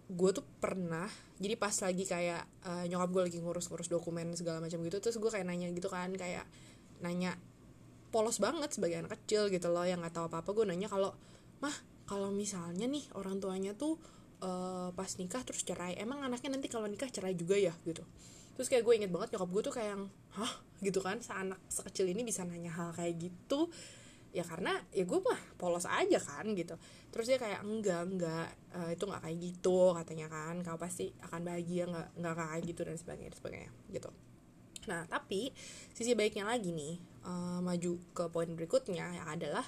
Gue 0.09 0.33
tuh 0.33 0.45
pernah 0.59 1.09
jadi 1.39 1.55
pas 1.55 1.73
lagi 1.73 2.05
kayak 2.09 2.43
uh, 2.67 2.85
nyokap 2.91 3.09
gue 3.15 3.23
lagi 3.31 3.39
ngurus-ngurus 3.39 3.89
dokumen 3.93 4.35
segala 4.35 4.59
macam 4.59 4.83
gitu 4.83 4.99
terus 4.99 5.17
gue 5.23 5.31
kayak 5.31 5.47
nanya 5.47 5.71
gitu 5.71 5.87
kan 5.87 6.11
kayak 6.19 6.45
nanya 6.99 7.39
polos 8.11 8.43
banget 8.43 8.75
sebagai 8.75 9.07
anak 9.07 9.15
kecil 9.23 9.47
gitu 9.47 9.71
loh 9.71 9.87
yang 9.87 10.03
nggak 10.03 10.19
tahu 10.19 10.27
apa 10.27 10.43
apa 10.43 10.51
gue 10.51 10.65
nanya 10.67 10.91
kalau 10.91 11.15
mah 11.63 11.75
kalau 12.11 12.35
misalnya 12.35 12.91
nih 12.91 13.07
orang 13.15 13.39
tuanya 13.39 13.77
tuh 13.79 14.01
uh, 14.43 14.91
pas 14.95 15.11
nikah 15.19 15.43
terus 15.43 15.63
cerai. 15.63 15.99
Emang 15.99 16.23
anaknya 16.23 16.55
nanti 16.59 16.71
kalau 16.71 16.87
nikah 16.87 17.11
cerai 17.11 17.35
juga 17.35 17.59
ya 17.59 17.75
gitu. 17.87 18.03
Terus 18.59 18.67
kayak 18.67 18.83
gue 18.83 18.95
inget 18.99 19.11
banget 19.15 19.39
nyokap 19.39 19.51
gue 19.55 19.63
tuh 19.71 19.75
kayak 19.75 19.89
yang 19.95 20.05
hah? 20.35 20.53
gitu 20.83 20.99
kan. 21.03 21.19
Seanak 21.23 21.59
sekecil 21.71 22.11
ini 22.11 22.23
bisa 22.27 22.43
nanya 22.47 22.75
hal 22.75 22.91
kayak 22.95 23.19
gitu. 23.19 23.71
Ya 24.35 24.45
karena 24.45 24.77
ya 24.93 25.09
gue 25.09 25.19
mah 25.19 25.41
polos 25.57 25.87
aja 25.89 26.19
kan 26.21 26.47
gitu. 26.55 26.75
Terus 27.11 27.27
dia 27.31 27.39
kayak 27.41 27.65
enggak 27.65 28.03
enggak 28.05 28.49
uh, 28.77 28.91
itu 28.93 29.05
nggak 29.07 29.23
kayak 29.25 29.39
gitu 29.41 29.79
katanya 29.95 30.27
kan. 30.31 30.55
Kau 30.63 30.79
pasti 30.79 31.11
akan 31.23 31.41
bahagia 31.43 31.85
nggak 31.89 32.09
nggak 32.19 32.35
kayak 32.35 32.63
gitu 32.67 32.81
dan 32.85 32.97
sebagainya 32.99 33.31
dan 33.33 33.39
sebagainya 33.39 33.71
gitu. 33.95 34.11
Nah 34.89 35.05
tapi 35.07 35.53
sisi 35.93 36.17
baiknya 36.17 36.49
lagi 36.49 36.73
nih 36.73 36.99
uh, 37.27 37.61
maju 37.61 37.93
ke 38.17 38.25
poin 38.33 38.51
berikutnya 38.53 39.23
yang 39.23 39.29
adalah 39.29 39.65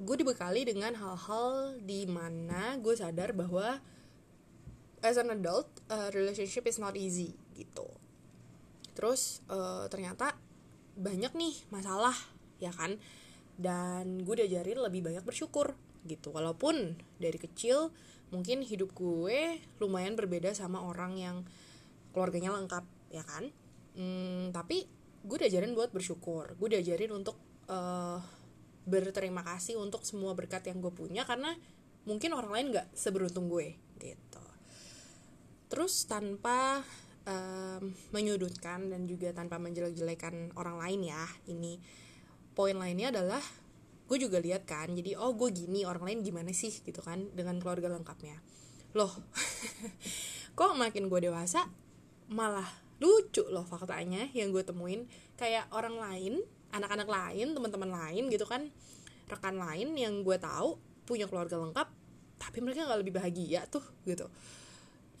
gue 0.00 0.16
dibekali 0.16 0.64
dengan 0.64 0.96
hal-hal 0.96 1.76
di 1.84 2.08
mana 2.08 2.80
gue 2.80 2.96
sadar 2.96 3.36
bahwa 3.36 3.76
as 5.04 5.20
an 5.20 5.28
adult 5.28 5.68
uh, 5.92 6.08
relationship 6.16 6.64
is 6.64 6.80
not 6.80 6.96
easy 6.96 7.36
gitu. 7.52 7.84
Terus 8.96 9.44
uh, 9.52 9.84
ternyata 9.92 10.32
banyak 10.96 11.36
nih 11.36 11.54
masalah 11.68 12.16
ya 12.56 12.72
kan? 12.72 12.96
Dan 13.60 14.24
gue 14.24 14.40
diajarin 14.40 14.80
lebih 14.80 15.04
banyak 15.04 15.24
bersyukur 15.24 15.76
gitu. 16.08 16.32
Walaupun 16.32 16.96
dari 17.20 17.36
kecil 17.36 17.92
mungkin 18.32 18.64
hidup 18.64 18.96
gue 18.96 19.60
lumayan 19.84 20.16
berbeda 20.16 20.56
sama 20.56 20.80
orang 20.80 21.20
yang 21.20 21.36
keluarganya 22.16 22.56
lengkap 22.56 22.84
ya 23.12 23.20
kan? 23.24 23.52
Hmm, 23.96 24.48
tapi 24.48 24.88
gue 25.28 25.36
diajarin 25.36 25.76
buat 25.76 25.92
bersyukur. 25.92 26.56
Gue 26.56 26.72
diajarin 26.72 27.12
untuk 27.12 27.36
uh, 27.68 28.39
berterima 28.88 29.44
kasih 29.44 29.76
untuk 29.76 30.02
semua 30.02 30.32
berkat 30.32 30.66
yang 30.68 30.80
gue 30.80 30.92
punya 30.92 31.28
karena 31.28 31.52
mungkin 32.08 32.32
orang 32.32 32.52
lain 32.52 32.66
nggak 32.72 32.86
seberuntung 32.96 33.46
gue 33.50 33.76
gitu. 34.00 34.44
Terus 35.70 36.08
tanpa 36.08 36.82
um, 37.28 37.92
menyudutkan 38.10 38.88
dan 38.88 39.04
juga 39.04 39.30
tanpa 39.36 39.60
menjelek-jelekan 39.60 40.56
orang 40.56 40.80
lain 40.80 41.12
ya 41.12 41.24
ini 41.46 41.78
poin 42.56 42.74
lainnya 42.74 43.12
adalah 43.14 43.42
gue 44.10 44.18
juga 44.18 44.42
lihat 44.42 44.66
kan 44.66 44.90
jadi 44.90 45.14
oh 45.14 45.30
gue 45.38 45.54
gini 45.54 45.86
orang 45.86 46.02
lain 46.10 46.18
gimana 46.26 46.50
sih? 46.50 46.74
gitu 46.82 46.98
kan 47.04 47.30
dengan 47.36 47.60
keluarga 47.62 47.92
lengkapnya. 47.92 48.40
Loh 48.96 49.12
kok 50.58 50.74
makin 50.74 51.06
gue 51.06 51.20
dewasa 51.30 51.70
malah 52.30 52.66
lucu 53.00 53.46
loh 53.48 53.64
faktanya 53.64 54.28
yang 54.34 54.50
gue 54.50 54.64
temuin. 54.64 55.06
Kayak 55.38 55.70
orang 55.72 55.96
lain 55.96 56.34
anak-anak 56.70 57.08
lain 57.08 57.54
teman-teman 57.54 57.90
lain 57.90 58.30
gitu 58.30 58.46
kan 58.46 58.70
rekan 59.30 59.56
lain 59.58 59.94
yang 59.94 60.26
gue 60.26 60.36
tahu 60.38 60.78
punya 61.06 61.30
keluarga 61.30 61.58
lengkap 61.58 61.88
tapi 62.40 62.58
mereka 62.64 62.88
nggak 62.88 63.00
lebih 63.04 63.14
bahagia 63.20 63.68
tuh 63.68 63.84
gitu. 64.08 64.26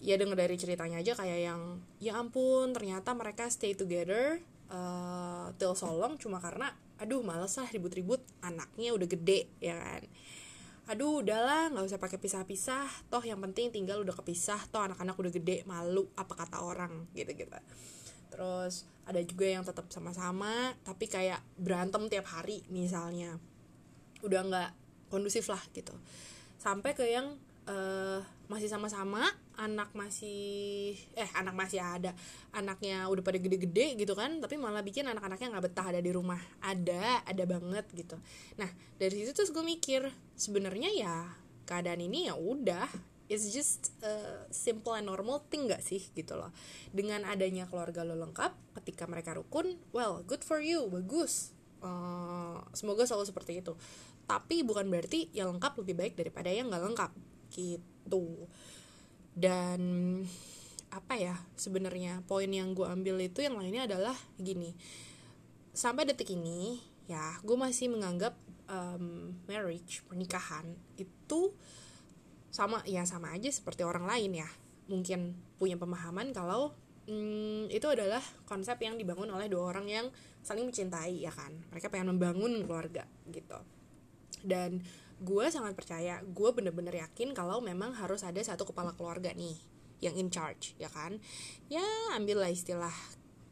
Ya 0.00 0.16
denger 0.16 0.32
dari 0.32 0.56
ceritanya 0.56 1.04
aja 1.04 1.12
kayak 1.12 1.40
yang 1.44 1.60
ya 2.00 2.16
ampun 2.16 2.72
ternyata 2.72 3.12
mereka 3.12 3.52
stay 3.52 3.76
together 3.76 4.40
uh, 4.72 5.52
till 5.60 5.76
so 5.76 5.92
long 5.92 6.16
cuma 6.16 6.40
karena 6.40 6.72
aduh 6.96 7.20
males 7.20 7.52
lah 7.60 7.68
ribut-ribut 7.68 8.24
anaknya 8.40 8.96
udah 8.96 9.08
gede 9.08 9.52
ya 9.60 9.76
kan. 9.76 10.02
Aduh 10.90 11.20
udahlah 11.20 11.68
nggak 11.70 11.86
usah 11.86 12.00
pakai 12.00 12.16
pisah-pisah 12.16 13.12
toh 13.12 13.22
yang 13.22 13.38
penting 13.44 13.68
tinggal 13.68 14.00
udah 14.00 14.16
kepisah 14.16 14.58
toh 14.72 14.80
anak-anak 14.80 15.14
udah 15.20 15.32
gede 15.36 15.62
malu 15.68 16.08
apa 16.16 16.32
kata 16.32 16.64
orang 16.64 17.04
gitu 17.12 17.36
gitu 17.36 17.52
terus 18.30 18.86
ada 19.10 19.20
juga 19.26 19.50
yang 19.50 19.66
tetap 19.66 19.90
sama-sama 19.90 20.72
tapi 20.86 21.10
kayak 21.10 21.42
berantem 21.58 22.06
tiap 22.06 22.30
hari 22.30 22.62
misalnya. 22.70 23.36
Udah 24.22 24.46
nggak 24.46 24.70
kondusif 25.10 25.50
lah 25.50 25.60
gitu. 25.74 25.92
Sampai 26.62 26.94
ke 26.94 27.02
yang 27.02 27.34
uh, 27.66 28.22
masih 28.46 28.70
sama-sama 28.70 29.26
anak 29.58 29.90
masih 29.92 30.94
eh 31.18 31.30
anak 31.34 31.58
masih 31.58 31.82
ada. 31.82 32.14
Anaknya 32.54 33.10
udah 33.10 33.22
pada 33.26 33.42
gede-gede 33.42 33.98
gitu 33.98 34.14
kan 34.14 34.38
tapi 34.38 34.54
malah 34.56 34.86
bikin 34.86 35.10
anak-anaknya 35.10 35.58
nggak 35.58 35.64
betah 35.66 35.86
ada 35.90 36.00
di 36.00 36.14
rumah. 36.14 36.38
Ada 36.62 37.26
ada 37.26 37.44
banget 37.50 37.90
gitu. 37.92 38.14
Nah 38.56 38.70
dari 38.96 39.14
situ 39.18 39.34
terus 39.34 39.50
gue 39.50 39.66
mikir 39.66 40.06
sebenarnya 40.38 40.90
ya 40.94 41.16
keadaan 41.66 42.00
ini 42.02 42.30
ya 42.30 42.38
udah 42.38 42.86
it's 43.30 43.54
just 43.54 43.94
a 44.02 44.42
simple 44.50 44.90
and 44.98 45.06
normal 45.06 45.46
thing 45.46 45.70
gak 45.70 45.80
sih 45.86 46.02
gitu 46.18 46.34
loh. 46.34 46.50
Dengan 46.90 47.22
adanya 47.22 47.70
keluarga 47.70 48.02
lo 48.02 48.18
lengkap 48.18 48.74
ketika 48.82 49.06
mereka 49.06 49.38
rukun 49.38 49.78
well 49.94 50.26
good 50.26 50.42
for 50.42 50.58
you 50.58 50.90
bagus. 50.90 51.54
Uh, 51.78 52.58
semoga 52.74 53.06
selalu 53.06 53.30
seperti 53.30 53.62
itu. 53.62 53.78
Tapi 54.26 54.66
bukan 54.66 54.90
berarti 54.90 55.30
yang 55.30 55.54
lengkap 55.56 55.78
lebih 55.78 55.94
baik 55.94 56.14
daripada 56.18 56.50
yang 56.50 56.68
nggak 56.68 56.84
lengkap 56.90 57.10
gitu. 57.54 58.50
Dan 59.30 59.80
apa 60.90 61.14
ya 61.14 61.38
sebenarnya 61.54 62.26
poin 62.26 62.50
yang 62.50 62.74
gue 62.74 62.82
ambil 62.82 63.22
itu 63.22 63.46
yang 63.46 63.54
lainnya 63.54 63.86
adalah 63.86 64.18
gini. 64.42 64.74
Sampai 65.70 66.02
detik 66.02 66.34
ini 66.34 66.82
ya 67.06 67.38
gue 67.46 67.54
masih 67.54 67.94
menganggap 67.94 68.34
um, 68.66 69.38
marriage 69.46 70.02
pernikahan 70.10 70.74
itu 70.98 71.54
sama 72.50 72.82
ya 72.86 73.06
sama 73.06 73.32
aja 73.34 73.48
seperti 73.48 73.86
orang 73.86 74.04
lain 74.04 74.42
ya. 74.42 74.48
Mungkin 74.90 75.38
punya 75.56 75.78
pemahaman 75.78 76.34
kalau 76.34 76.74
hmm, 77.06 77.70
itu 77.70 77.86
adalah 77.86 78.20
konsep 78.44 78.76
yang 78.82 78.98
dibangun 78.98 79.30
oleh 79.30 79.46
dua 79.46 79.70
orang 79.70 79.86
yang 79.86 80.06
saling 80.42 80.66
mencintai 80.66 81.22
ya 81.22 81.30
kan? 81.30 81.54
Mereka 81.70 81.88
pengen 81.88 82.14
membangun 82.14 82.66
keluarga 82.66 83.06
gitu. 83.30 83.58
Dan 84.42 84.82
gue 85.20 85.46
sangat 85.52 85.78
percaya 85.78 86.18
gue 86.24 86.50
bener-bener 86.50 87.06
yakin 87.06 87.36
kalau 87.36 87.62
memang 87.62 87.94
harus 87.94 88.26
ada 88.26 88.40
satu 88.42 88.66
kepala 88.66 88.96
keluarga 88.96 89.30
nih 89.36 89.56
yang 90.02 90.18
in 90.18 90.28
charge 90.28 90.74
ya 90.76 90.90
kan? 90.90 91.22
Ya 91.70 91.84
ambillah 92.18 92.50
istilah 92.50 92.92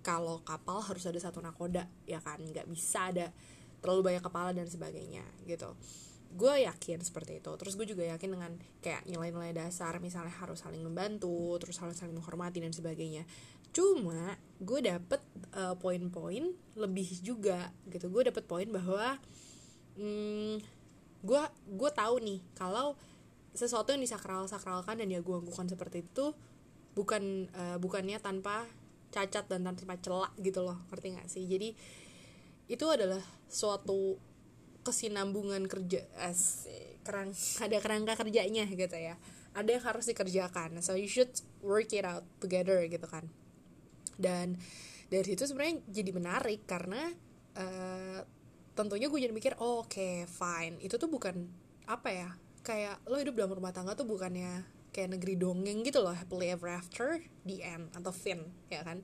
kalau 0.03 0.41
kapal 0.43 0.83
harus 0.83 1.05
ada 1.07 1.21
satu 1.23 1.39
nakoda 1.39 1.87
ya 2.09 2.19
kan? 2.19 2.43
Nggak 2.43 2.67
bisa 2.67 3.15
ada 3.15 3.31
terlalu 3.79 4.11
banyak 4.11 4.25
kepala 4.27 4.51
dan 4.51 4.67
sebagainya 4.67 5.23
gitu 5.47 5.71
gue 6.35 6.55
yakin 6.69 7.01
seperti 7.01 7.41
itu. 7.41 7.51
Terus 7.57 7.75
gue 7.79 7.87
juga 7.89 8.05
yakin 8.05 8.29
dengan 8.37 8.53
kayak 8.85 9.09
nilai-nilai 9.09 9.57
dasar 9.57 9.97
misalnya 10.03 10.33
harus 10.37 10.61
saling 10.61 10.85
membantu 10.85 11.57
terus 11.63 11.81
harus 11.81 11.97
saling 11.97 12.13
menghormati 12.13 12.61
dan 12.61 12.73
sebagainya. 12.75 13.25
Cuma 13.73 14.37
gue 14.61 14.81
dapet 14.85 15.21
uh, 15.57 15.77
poin-poin 15.81 16.53
lebih 16.77 17.09
juga 17.25 17.73
gitu. 17.89 18.13
Gue 18.13 18.29
dapet 18.29 18.45
poin 18.45 18.69
bahwa 18.69 19.17
hmm, 19.97 20.61
gue 21.25 21.43
gue 21.75 21.91
tahu 21.93 22.15
nih 22.23 22.41
kalau 22.55 22.95
sesuatu 23.57 23.91
yang 23.91 24.03
disakral 24.05 24.47
sakralkan 24.47 25.01
dan 25.01 25.09
ya 25.11 25.19
gue 25.25 25.35
lakukan 25.35 25.67
seperti 25.67 26.07
itu 26.07 26.31
bukan 26.95 27.49
uh, 27.55 27.79
bukannya 27.81 28.21
tanpa 28.23 28.69
cacat 29.09 29.49
dan 29.49 29.65
tanpa 29.65 29.97
celak 29.99 30.33
gitu 30.39 30.61
loh. 30.63 30.79
Ngerti 30.93 31.07
gak 31.17 31.29
sih? 31.31 31.45
Jadi 31.49 31.73
itu 32.69 32.85
adalah 32.85 33.25
suatu 33.49 34.21
kesinambungan 34.89 35.69
kerja 35.69 36.09
as 36.17 36.65
kerang 37.05 37.37
ada 37.65 37.77
kerangka 37.79 38.15
kerjanya 38.17 38.65
gitu 38.65 38.97
ya. 38.97 39.21
Ada 39.53 39.81
yang 39.81 39.85
harus 39.85 40.09
dikerjakan. 40.09 40.81
So 40.81 40.97
you 40.97 41.11
should 41.11 41.33
work 41.61 41.93
it 41.93 42.09
out 42.09 42.25
together 42.41 42.81
gitu 42.89 43.05
kan. 43.05 43.29
Dan 44.17 44.57
dari 45.13 45.25
situ 45.25 45.45
sebenarnya 45.45 45.85
jadi 45.89 46.11
menarik 46.17 46.65
karena 46.65 47.13
uh, 47.57 48.21
tentunya 48.73 49.11
gue 49.11 49.21
jadi 49.21 49.35
mikir 49.35 49.61
oh, 49.61 49.85
oke 49.85 49.93
okay, 49.93 50.25
fine. 50.25 50.81
Itu 50.81 50.97
tuh 50.97 51.13
bukan 51.13 51.49
apa 51.89 52.09
ya 52.13 52.29
kayak 52.61 53.01
lo 53.09 53.17
hidup 53.17 53.33
dalam 53.33 53.57
rumah 53.57 53.73
tangga 53.73 53.97
tuh 53.97 54.05
bukannya 54.05 54.79
kayak 54.93 55.17
negeri 55.17 55.41
dongeng 55.41 55.81
gitu 55.87 56.05
loh 56.05 56.13
happily 56.13 56.53
ever 56.53 56.69
after 56.69 57.23
the 57.49 57.65
end 57.65 57.89
atau 57.97 58.13
fin 58.13 58.45
ya 58.69 58.85
kan 58.85 59.01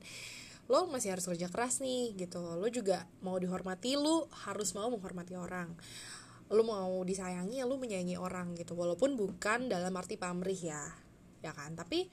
lo 0.65 0.89
masih 0.89 1.13
harus 1.13 1.25
kerja 1.29 1.47
keras 1.49 1.77
nih 1.81 2.17
gitu. 2.17 2.41
Lo 2.57 2.65
juga 2.73 3.05
mau 3.21 3.37
dihormati 3.37 3.97
lo 3.97 4.25
harus 4.47 4.73
mau 4.73 4.89
menghormati 4.89 5.37
orang. 5.37 5.73
Lo 6.49 6.61
mau 6.65 7.01
disayangi 7.05 7.61
ya 7.61 7.65
lo 7.69 7.77
menyayangi 7.77 8.17
orang 8.17 8.57
gitu. 8.57 8.73
Walaupun 8.73 9.13
bukan 9.13 9.69
dalam 9.69 9.93
arti 9.93 10.17
pamrih 10.17 10.57
ya 10.57 10.81
ya 11.45 11.53
kan? 11.53 11.77
Tapi 11.77 12.09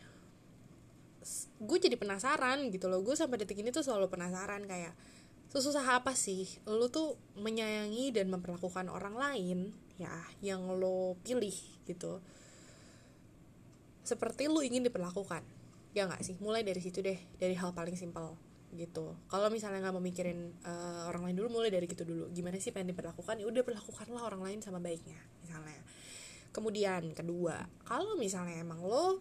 gue 1.63 1.79
jadi 1.81 1.97
penasaran 1.97 2.69
gitu 2.69 2.93
loh. 2.93 3.01
Gue 3.01 3.17
sampai 3.17 3.41
detik 3.41 3.61
ini 3.65 3.73
tuh 3.73 3.85
selalu 3.85 4.13
penasaran 4.13 4.69
kayak 4.69 4.93
sesusah 5.53 6.01
apa 6.01 6.17
sih 6.17 6.49
lo 6.65 6.89
tuh 6.89 7.21
menyayangi 7.37 8.09
dan 8.17 8.33
memperlakukan 8.33 8.89
orang 8.89 9.21
lain 9.21 9.59
ya 10.01 10.13
yang 10.41 10.65
lo 10.77 11.17
pilih 11.25 11.57
gitu. 11.85 12.21
Seperti 14.05 14.49
lo 14.49 14.61
ingin 14.65 14.85
diperlakukan 14.85 15.45
ya 15.93 16.09
nggak 16.09 16.25
sih 16.25 16.37
mulai 16.41 16.65
dari 16.65 16.81
situ 16.81 17.05
deh 17.05 17.17
dari 17.37 17.53
hal 17.53 17.77
paling 17.77 17.97
simpel 17.97 18.37
gitu. 18.73 19.13
Kalau 19.29 19.53
misalnya 19.53 19.85
nggak 19.85 19.95
mau 19.95 20.01
mikirin 20.01 20.57
uh, 20.65 21.05
orang 21.13 21.29
lain 21.29 21.37
dulu 21.37 21.61
mulai 21.61 21.69
dari 21.69 21.85
gitu 21.85 22.09
dulu. 22.09 22.33
Gimana 22.33 22.57
sih 22.57 22.73
pengen 22.73 22.97
diperlakukan? 22.97 23.37
Ya 23.37 23.45
udah 23.45 23.61
perlakukanlah 23.61 24.23
orang 24.25 24.43
lain 24.49 24.59
sama 24.65 24.81
baiknya 24.81 25.21
misalnya. 25.45 25.77
Kemudian 26.53 27.13
kedua 27.13 27.69
kalau 27.85 28.17
misalnya 28.17 28.65
emang 28.65 28.81
lo 28.81 29.21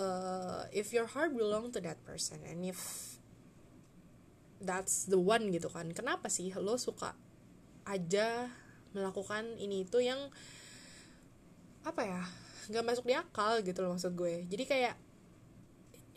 uh, 0.00 0.64
if 0.72 0.96
your 0.96 1.04
heart 1.04 1.36
belong 1.36 1.68
to 1.68 1.84
that 1.84 2.00
person 2.08 2.40
and 2.48 2.64
if 2.64 2.80
that's 4.64 5.04
the 5.04 5.20
one 5.20 5.52
gitu 5.52 5.68
kan. 5.68 5.92
Kenapa 5.92 6.32
sih 6.32 6.48
lo 6.56 6.80
suka 6.80 7.12
aja 7.84 8.48
melakukan 8.96 9.60
ini 9.60 9.84
itu 9.84 10.00
yang 10.00 10.32
apa 11.84 12.02
ya 12.04 12.20
nggak 12.68 12.84
masuk 12.84 13.04
di 13.04 13.16
akal 13.16 13.60
gitu 13.60 13.84
loh 13.84 13.92
maksud 13.96 14.16
gue. 14.16 14.48
Jadi 14.48 14.64
kayak 14.64 14.96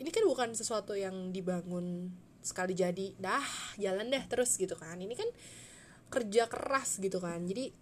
ini 0.00 0.08
kan 0.08 0.24
bukan 0.24 0.56
sesuatu 0.56 0.96
yang 0.96 1.34
dibangun 1.34 2.12
sekali 2.42 2.74
jadi 2.74 3.14
dah 3.16 3.46
jalan 3.78 4.10
deh 4.10 4.24
terus 4.26 4.58
gitu 4.58 4.74
kan. 4.74 4.98
Ini 4.98 5.14
kan 5.14 5.28
kerja 6.12 6.50
keras 6.50 7.00
gitu 7.00 7.22
kan. 7.22 7.44
Jadi 7.46 7.72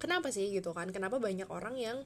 kenapa 0.00 0.30
sih 0.32 0.48
gitu 0.54 0.72
kan? 0.72 0.88
Kenapa 0.94 1.20
banyak 1.20 1.50
orang 1.50 1.76
yang 1.76 1.98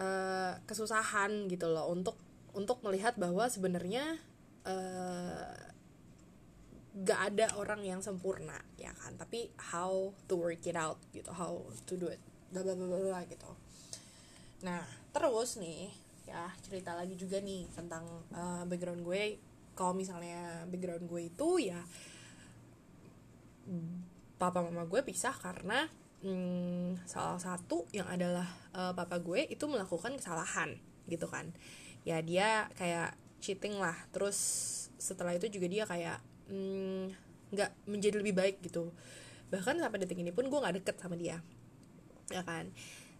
uh, 0.00 0.58
kesusahan 0.64 1.46
gitu 1.52 1.70
loh 1.70 1.92
untuk 1.92 2.16
untuk 2.56 2.80
melihat 2.82 3.14
bahwa 3.20 3.46
sebenarnya 3.46 4.18
uh, 4.66 5.52
gak 6.98 7.20
ada 7.30 7.54
orang 7.54 7.84
yang 7.84 8.00
sempurna 8.00 8.58
ya 8.80 8.90
kan? 8.96 9.14
Tapi 9.14 9.52
how 9.70 10.10
to 10.26 10.34
work 10.40 10.64
it 10.66 10.74
out 10.74 10.98
gitu 11.12 11.30
how 11.30 11.62
to 11.86 11.94
do 11.94 12.08
it 12.08 12.18
bla 12.50 12.64
bla 12.64 12.74
bla 12.74 13.22
gitu. 13.28 13.50
Nah 14.64 14.82
terus 15.12 15.60
nih 15.60 16.07
ya 16.28 16.52
cerita 16.60 16.92
lagi 16.92 17.16
juga 17.16 17.40
nih 17.40 17.64
tentang 17.72 18.04
uh, 18.36 18.62
background 18.68 19.00
gue. 19.00 19.40
Kalau 19.72 19.96
misalnya 19.96 20.68
background 20.68 21.08
gue 21.08 21.22
itu 21.32 21.72
ya 21.72 21.80
papa 24.38 24.64
mama 24.64 24.86
gue 24.88 25.00
pisah 25.04 25.34
karena 25.34 25.88
hmm, 26.22 27.04
salah 27.04 27.40
satu 27.40 27.84
yang 27.90 28.06
adalah 28.06 28.46
uh, 28.72 28.92
papa 28.94 29.18
gue 29.20 29.48
itu 29.50 29.64
melakukan 29.66 30.16
kesalahan 30.16 30.78
gitu 31.10 31.26
kan. 31.26 31.50
Ya 32.06 32.22
dia 32.22 32.70
kayak 32.78 33.16
cheating 33.42 33.76
lah. 33.80 33.96
Terus 34.14 34.38
setelah 35.00 35.34
itu 35.34 35.48
juga 35.48 35.66
dia 35.66 35.84
kayak 35.84 36.18
hmm, 36.48 37.12
nggak 37.54 37.70
mm, 37.72 37.88
menjadi 37.88 38.16
lebih 38.20 38.34
baik 38.36 38.56
gitu. 38.64 38.92
Bahkan 39.48 39.80
sampai 39.80 39.98
detik 40.00 40.20
ini 40.20 40.30
pun 40.30 40.46
gue 40.48 40.58
nggak 40.58 40.84
deket 40.84 40.96
sama 41.00 41.16
dia. 41.16 41.40
Ya 42.28 42.44
kan 42.44 42.70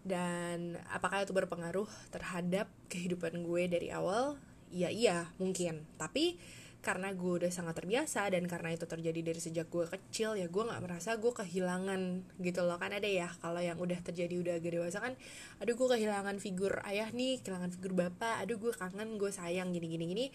dan 0.08 0.80
apakah 0.88 1.22
itu 1.22 1.36
berpengaruh 1.36 1.86
terhadap 2.08 2.72
kehidupan 2.88 3.44
gue 3.44 3.68
dari 3.68 3.92
awal? 3.92 4.40
Ya 4.72 4.88
iya 4.88 5.28
mungkin. 5.36 5.84
Tapi 6.00 6.40
karena 6.78 7.10
gue 7.10 7.42
udah 7.42 7.50
sangat 7.50 7.74
terbiasa 7.76 8.30
dan 8.30 8.46
karena 8.46 8.72
itu 8.72 8.86
terjadi 8.86 9.20
dari 9.20 9.40
sejak 9.42 9.66
gue 9.66 9.90
kecil 9.90 10.38
ya 10.38 10.46
gue 10.46 10.62
nggak 10.62 10.80
merasa 10.80 11.20
gue 11.20 11.32
kehilangan 11.34 12.24
gitu 12.40 12.64
loh. 12.64 12.80
Kan 12.80 12.96
ada 12.96 13.04
ya 13.04 13.28
kalau 13.44 13.60
yang 13.60 13.76
udah 13.76 14.00
terjadi 14.00 14.34
udah 14.40 14.54
agak 14.56 14.72
dewasa 14.72 14.98
kan 15.04 15.12
aduh 15.60 15.74
gue 15.76 15.88
kehilangan 15.98 16.40
figur 16.40 16.80
ayah 16.88 17.12
nih 17.12 17.44
kehilangan 17.44 17.74
figur 17.76 17.92
bapak 17.92 18.46
aduh 18.46 18.56
gue 18.56 18.72
kangen 18.72 19.20
gue 19.20 19.28
sayang 19.28 19.74
gini 19.76 19.86
gini 19.90 20.04
gini. 20.08 20.26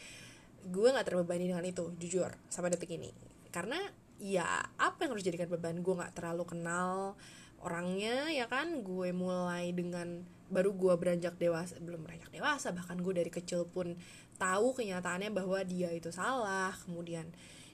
Gue 0.69 0.93
nggak 0.93 1.09
terbebani 1.09 1.49
dengan 1.49 1.65
itu 1.65 1.89
jujur 1.97 2.29
sampai 2.51 2.69
detik 2.69 2.93
ini. 2.93 3.09
Karena 3.49 3.79
ya 4.21 4.45
apa 4.77 5.07
yang 5.07 5.17
harus 5.17 5.25
jadikan 5.25 5.49
beban? 5.49 5.81
Gue 5.81 5.95
nggak 5.97 6.13
terlalu 6.13 6.43
kenal 6.45 7.17
orangnya 7.63 8.29
ya 8.29 8.45
kan? 8.51 8.83
Gue 8.83 9.15
mulai 9.15 9.71
dengan 9.71 10.27
baru 10.51 10.75
gue 10.75 10.93
beranjak 10.99 11.39
dewasa 11.41 11.81
belum 11.81 12.05
beranjak 12.05 12.29
dewasa 12.29 12.69
bahkan 12.75 13.01
gue 13.01 13.13
dari 13.17 13.31
kecil 13.33 13.65
pun 13.65 13.97
tahu 14.37 14.77
kenyataannya 14.77 15.33
bahwa 15.33 15.63
dia 15.63 15.89
itu 15.95 16.11
salah. 16.11 16.75
Kemudian 16.83 17.25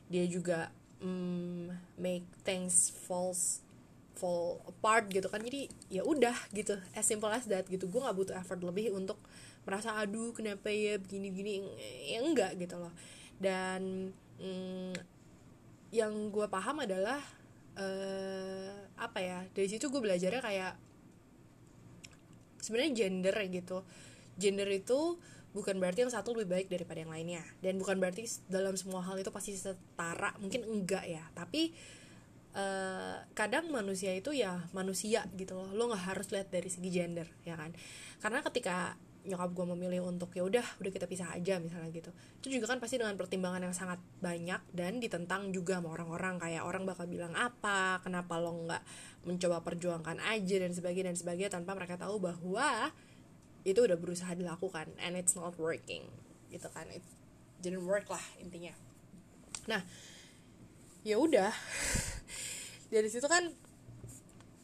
dia 0.08 0.24
juga 0.30 0.70
mm, 1.02 1.98
make 2.00 2.26
things 2.46 2.94
false 3.10 3.66
fall 4.16 4.62
apart 4.70 5.10
gitu 5.10 5.28
kan. 5.28 5.42
Jadi 5.42 5.68
ya 5.90 6.06
udah 6.06 6.36
gitu. 6.54 6.78
As 6.94 7.10
simple 7.10 7.32
as 7.34 7.50
that 7.50 7.66
gitu. 7.68 7.90
Gue 7.90 8.06
nggak 8.06 8.16
butuh 8.16 8.36
effort 8.38 8.62
lebih 8.62 8.94
untuk 8.94 9.18
merasa 9.68 9.98
aduh 10.00 10.32
kenapa 10.32 10.72
ya 10.72 10.98
begini 10.98 11.30
begini 11.30 11.54
ya 12.10 12.24
enggak 12.24 12.56
gitu 12.62 12.78
loh. 12.78 12.94
Dan 13.42 14.14
mm, 14.40 14.94
yang 15.90 16.30
gue 16.30 16.46
paham 16.46 16.86
adalah 16.86 17.18
uh, 17.80 18.76
apa 19.00 19.20
ya 19.24 19.40
dari 19.56 19.72
situ 19.72 19.88
gue 19.88 20.04
belajarnya 20.04 20.44
kayak 20.44 20.74
sebenarnya 22.60 22.92
gender 22.94 23.36
gitu. 23.50 23.82
Gender 24.36 24.68
itu 24.70 25.18
bukan 25.50 25.82
berarti 25.82 26.06
yang 26.06 26.14
satu 26.14 26.38
lebih 26.38 26.52
baik 26.54 26.68
daripada 26.70 27.02
yang 27.02 27.12
lainnya. 27.12 27.44
Dan 27.64 27.80
bukan 27.80 27.98
berarti 27.98 28.28
dalam 28.52 28.76
semua 28.76 29.02
hal 29.02 29.18
itu 29.18 29.32
pasti 29.34 29.56
setara 29.56 30.36
mungkin 30.38 30.68
enggak 30.68 31.08
ya. 31.08 31.24
Tapi 31.34 31.74
uh, 32.54 33.26
kadang 33.34 33.72
manusia 33.72 34.14
itu 34.14 34.36
ya 34.36 34.70
manusia 34.76 35.26
gitu 35.34 35.58
loh. 35.58 35.72
Lo 35.74 35.90
nggak 35.90 36.04
harus 36.14 36.28
lihat 36.30 36.52
dari 36.52 36.70
segi 36.70 36.90
gender 36.92 37.28
ya 37.48 37.56
kan? 37.58 37.74
Karena 38.20 38.44
ketika 38.44 39.00
nyokap 39.28 39.52
gue 39.52 39.66
memilih 39.76 40.08
untuk 40.08 40.32
ya 40.32 40.48
udah 40.48 40.64
udah 40.80 40.92
kita 40.92 41.04
pisah 41.04 41.36
aja 41.36 41.60
misalnya 41.60 41.92
gitu. 41.92 42.10
Itu 42.40 42.48
juga 42.56 42.72
kan 42.72 42.80
pasti 42.80 42.96
dengan 42.96 43.20
pertimbangan 43.20 43.68
yang 43.68 43.76
sangat 43.76 44.00
banyak 44.24 44.62
dan 44.72 45.04
ditentang 45.04 45.52
juga 45.52 45.84
sama 45.84 45.92
orang-orang. 45.92 46.40
Kayak 46.40 46.64
orang 46.64 46.84
bakal 46.88 47.06
bilang 47.12 47.36
apa? 47.36 48.00
Kenapa 48.00 48.40
lo 48.40 48.56
nggak 48.66 48.84
mencoba 49.28 49.60
perjuangkan 49.62 50.24
aja? 50.24 50.56
dan 50.60 50.72
sebagainya 50.72 51.12
dan 51.12 51.18
sebagainya 51.20 51.52
tanpa 51.52 51.76
mereka 51.76 52.00
tahu 52.00 52.20
bahwa 52.20 52.92
itu 53.68 53.80
udah 53.84 54.00
berusaha 54.00 54.32
dilakukan 54.34 54.88
and 55.04 55.20
it's 55.20 55.36
not 55.36 55.54
working 55.60 56.08
gitu 56.48 56.68
kan. 56.72 56.88
It 56.90 57.04
didn't 57.60 57.84
work 57.84 58.08
lah 58.08 58.24
intinya. 58.40 58.72
Nah 59.68 59.84
ya 61.04 61.20
udah. 61.20 61.52
Dari 62.94 63.10
situ 63.12 63.28
kan 63.30 63.52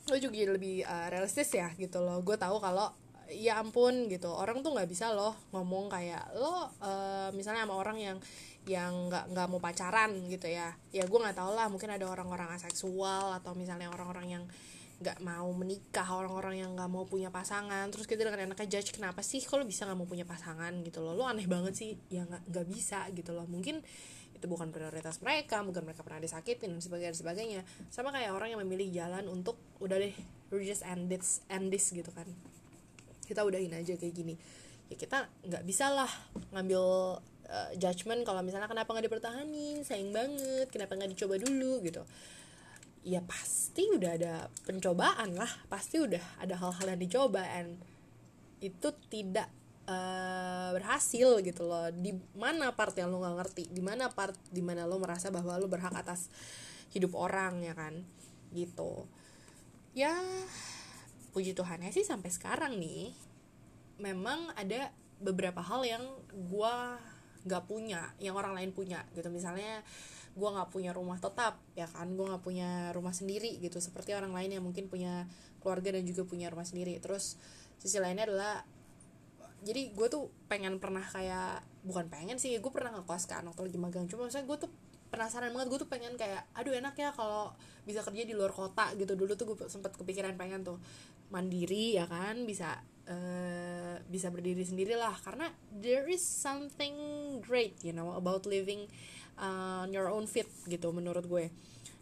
lo 0.06 0.18
juga 0.22 0.38
lebih 0.54 0.86
uh, 0.86 1.08
realistis 1.12 1.52
ya 1.52 1.70
gitu 1.76 2.00
loh. 2.02 2.24
Gue 2.24 2.40
tahu 2.40 2.58
kalau 2.64 2.94
ya 3.32 3.62
ampun 3.62 4.08
gitu. 4.12 4.30
Orang 4.30 4.62
tuh 4.62 4.74
nggak 4.74 4.90
bisa 4.90 5.12
loh 5.14 5.34
ngomong 5.54 5.90
kayak 5.90 6.36
lo 6.38 6.70
uh, 6.82 7.30
misalnya 7.34 7.66
sama 7.66 7.76
orang 7.78 7.98
yang 7.98 8.18
yang 8.66 9.10
nggak 9.10 9.30
nggak 9.34 9.48
mau 9.50 9.62
pacaran 9.62 10.12
gitu 10.30 10.50
ya. 10.50 10.74
Ya 10.90 11.04
gue 11.06 11.20
nggak 11.20 11.38
tahu 11.38 11.52
lah 11.54 11.70
mungkin 11.70 11.94
ada 11.94 12.06
orang-orang 12.10 12.50
aseksual 12.58 13.34
atau 13.38 13.54
misalnya 13.54 13.90
orang-orang 13.94 14.40
yang 14.42 14.44
nggak 14.96 15.20
mau 15.20 15.52
menikah 15.52 16.08
orang-orang 16.08 16.64
yang 16.64 16.72
nggak 16.72 16.88
mau 16.88 17.04
punya 17.04 17.28
pasangan 17.28 17.92
terus 17.92 18.08
kita 18.08 18.24
dengan 18.24 18.48
enaknya 18.48 18.80
judge 18.80 18.96
kenapa 18.96 19.20
sih 19.20 19.44
kalau 19.44 19.68
bisa 19.68 19.84
nggak 19.86 20.00
mau 20.00 20.10
punya 20.10 20.26
pasangan? 20.26 20.74
Gitu 20.82 21.02
loh. 21.02 21.14
Lo 21.14 21.26
aneh 21.30 21.46
banget 21.46 21.74
sih. 21.78 21.98
Ya 22.10 22.26
nggak 22.26 22.50
nggak 22.50 22.66
bisa 22.70 23.06
gitu 23.14 23.34
loh. 23.34 23.46
Mungkin 23.46 23.82
itu 24.36 24.46
bukan 24.52 24.68
prioritas 24.68 25.24
mereka 25.24 25.64
mungkin 25.64 25.88
mereka 25.88 26.04
pernah 26.04 26.20
disakitin 26.20 26.76
dan 26.76 26.82
sebagainya 26.82 27.12
dan 27.14 27.20
sebagainya. 27.20 27.62
Sama 27.94 28.10
kayak 28.12 28.34
orang 28.34 28.54
yang 28.56 28.62
memilih 28.66 28.90
jalan 28.92 29.30
untuk 29.30 29.62
udah 29.80 30.00
deh 30.02 30.16
we 30.54 30.66
just 30.66 30.86
end 30.86 31.10
this 31.12 31.42
end 31.52 31.74
this 31.74 31.92
gitu 31.92 32.10
kan 32.14 32.28
kita 33.26 33.42
udahin 33.44 33.74
aja 33.74 33.98
kayak 33.98 34.14
gini. 34.14 34.38
Ya 34.88 34.96
kita 34.96 35.26
nggak 35.44 35.64
bisa 35.66 35.90
lah 35.90 36.10
ngambil 36.54 36.84
uh, 37.50 37.72
judgement 37.78 38.22
kalau 38.22 38.46
misalnya 38.46 38.70
kenapa 38.70 38.94
nggak 38.94 39.06
dipertahanin 39.10 39.82
sayang 39.82 40.14
banget 40.14 40.70
kenapa 40.70 40.94
nggak 40.94 41.12
dicoba 41.12 41.36
dulu 41.42 41.82
gitu. 41.82 42.06
Ya 43.06 43.22
pasti 43.22 43.86
udah 43.90 44.12
ada 44.18 44.34
pencobaan 44.66 45.38
lah 45.38 45.50
pasti 45.70 46.02
udah 46.02 46.42
ada 46.42 46.58
hal-hal 46.58 46.86
yang 46.94 47.02
dicoba 47.02 47.42
and 47.58 47.78
itu 48.62 48.90
tidak 49.10 49.50
uh, 49.90 50.74
berhasil 50.74 51.42
gitu 51.42 51.66
loh. 51.66 51.90
Di 51.94 52.14
mana 52.38 52.74
part 52.74 52.94
yang 52.98 53.14
lo 53.14 53.22
nggak 53.22 53.36
ngerti? 53.42 53.64
Di 53.70 53.82
mana 53.82 54.10
part 54.10 54.38
di 54.50 54.62
mana 54.62 54.90
lo 54.90 54.98
merasa 54.98 55.30
bahwa 55.30 55.58
lo 55.58 55.70
berhak 55.70 55.94
atas 55.94 56.30
hidup 56.94 57.14
orang 57.18 57.62
ya 57.62 57.74
kan? 57.78 57.94
Gitu. 58.54 59.06
Ya 59.96 60.14
puji 61.36 61.52
Tuhan 61.52 61.84
ya 61.84 61.92
sih 61.92 62.08
sampai 62.08 62.32
sekarang 62.32 62.80
nih 62.80 63.12
memang 64.00 64.56
ada 64.56 64.96
beberapa 65.20 65.60
hal 65.60 65.84
yang 65.84 66.04
gue 66.32 66.76
nggak 67.46 67.64
punya 67.70 68.16
yang 68.24 68.40
orang 68.40 68.56
lain 68.56 68.72
punya 68.72 69.04
gitu. 69.12 69.28
Misalnya 69.28 69.84
gue 70.36 70.50
nggak 70.50 70.72
punya 70.72 70.92
rumah 70.96 71.20
tetap 71.20 71.60
ya 71.76 71.92
kan? 71.92 72.16
Gue 72.16 72.32
nggak 72.32 72.44
punya 72.44 72.96
rumah 72.96 73.12
sendiri 73.12 73.60
gitu. 73.60 73.84
Seperti 73.84 74.16
orang 74.16 74.32
lain 74.32 74.56
yang 74.56 74.64
mungkin 74.64 74.88
punya 74.88 75.28
keluarga 75.60 75.96
dan 75.96 76.04
juga 76.08 76.24
punya 76.24 76.48
rumah 76.48 76.66
sendiri. 76.66 76.98
Terus 77.04 77.36
sisi 77.80 78.00
lainnya 78.00 78.32
adalah 78.32 78.64
jadi 79.66 79.92
gue 79.92 80.08
tuh 80.08 80.32
pengen 80.48 80.78
pernah 80.78 81.02
kayak 81.02 81.64
bukan 81.86 82.08
pengen 82.08 82.38
sih 82.38 82.54
gue 82.58 82.72
pernah 82.74 82.96
ngekos 82.96 83.28
kan 83.30 83.46
waktu 83.46 83.72
lagi 83.72 83.78
magang. 83.80 84.06
Cuma 84.10 84.28
maksudnya 84.28 84.48
gue 84.48 84.58
tuh 84.68 84.72
penasaran 85.16 85.56
banget. 85.56 85.68
Gue 85.72 85.80
tuh 85.82 85.90
pengen 85.90 86.14
kayak 86.20 86.44
aduh 86.52 86.76
enak 86.76 86.94
ya 87.00 87.16
kalau 87.16 87.56
bisa 87.88 88.04
kerja 88.04 88.28
di 88.28 88.36
luar 88.36 88.52
kota 88.52 88.92
gitu. 89.00 89.16
Dulu 89.16 89.32
tuh 89.40 89.56
gue 89.56 89.58
sempet 89.72 89.96
kepikiran 89.96 90.36
pengen 90.36 90.68
tuh 90.68 90.78
mandiri 91.32 91.96
ya 91.96 92.06
kan? 92.06 92.44
Bisa 92.44 92.84
uh, 93.10 93.96
bisa 94.12 94.28
berdiri 94.30 94.62
sendiri 94.66 94.98
lah 94.98 95.16
karena 95.24 95.50
there 95.72 96.06
is 96.10 96.22
something 96.22 96.94
great 97.42 97.78
you 97.82 97.94
know 97.94 98.14
about 98.18 98.46
living 98.46 98.86
uh, 99.38 99.86
on 99.86 99.94
your 99.94 100.10
own 100.10 100.26
feet 100.26 100.50
gitu 100.66 100.90
menurut 100.92 101.26
gue 101.26 101.46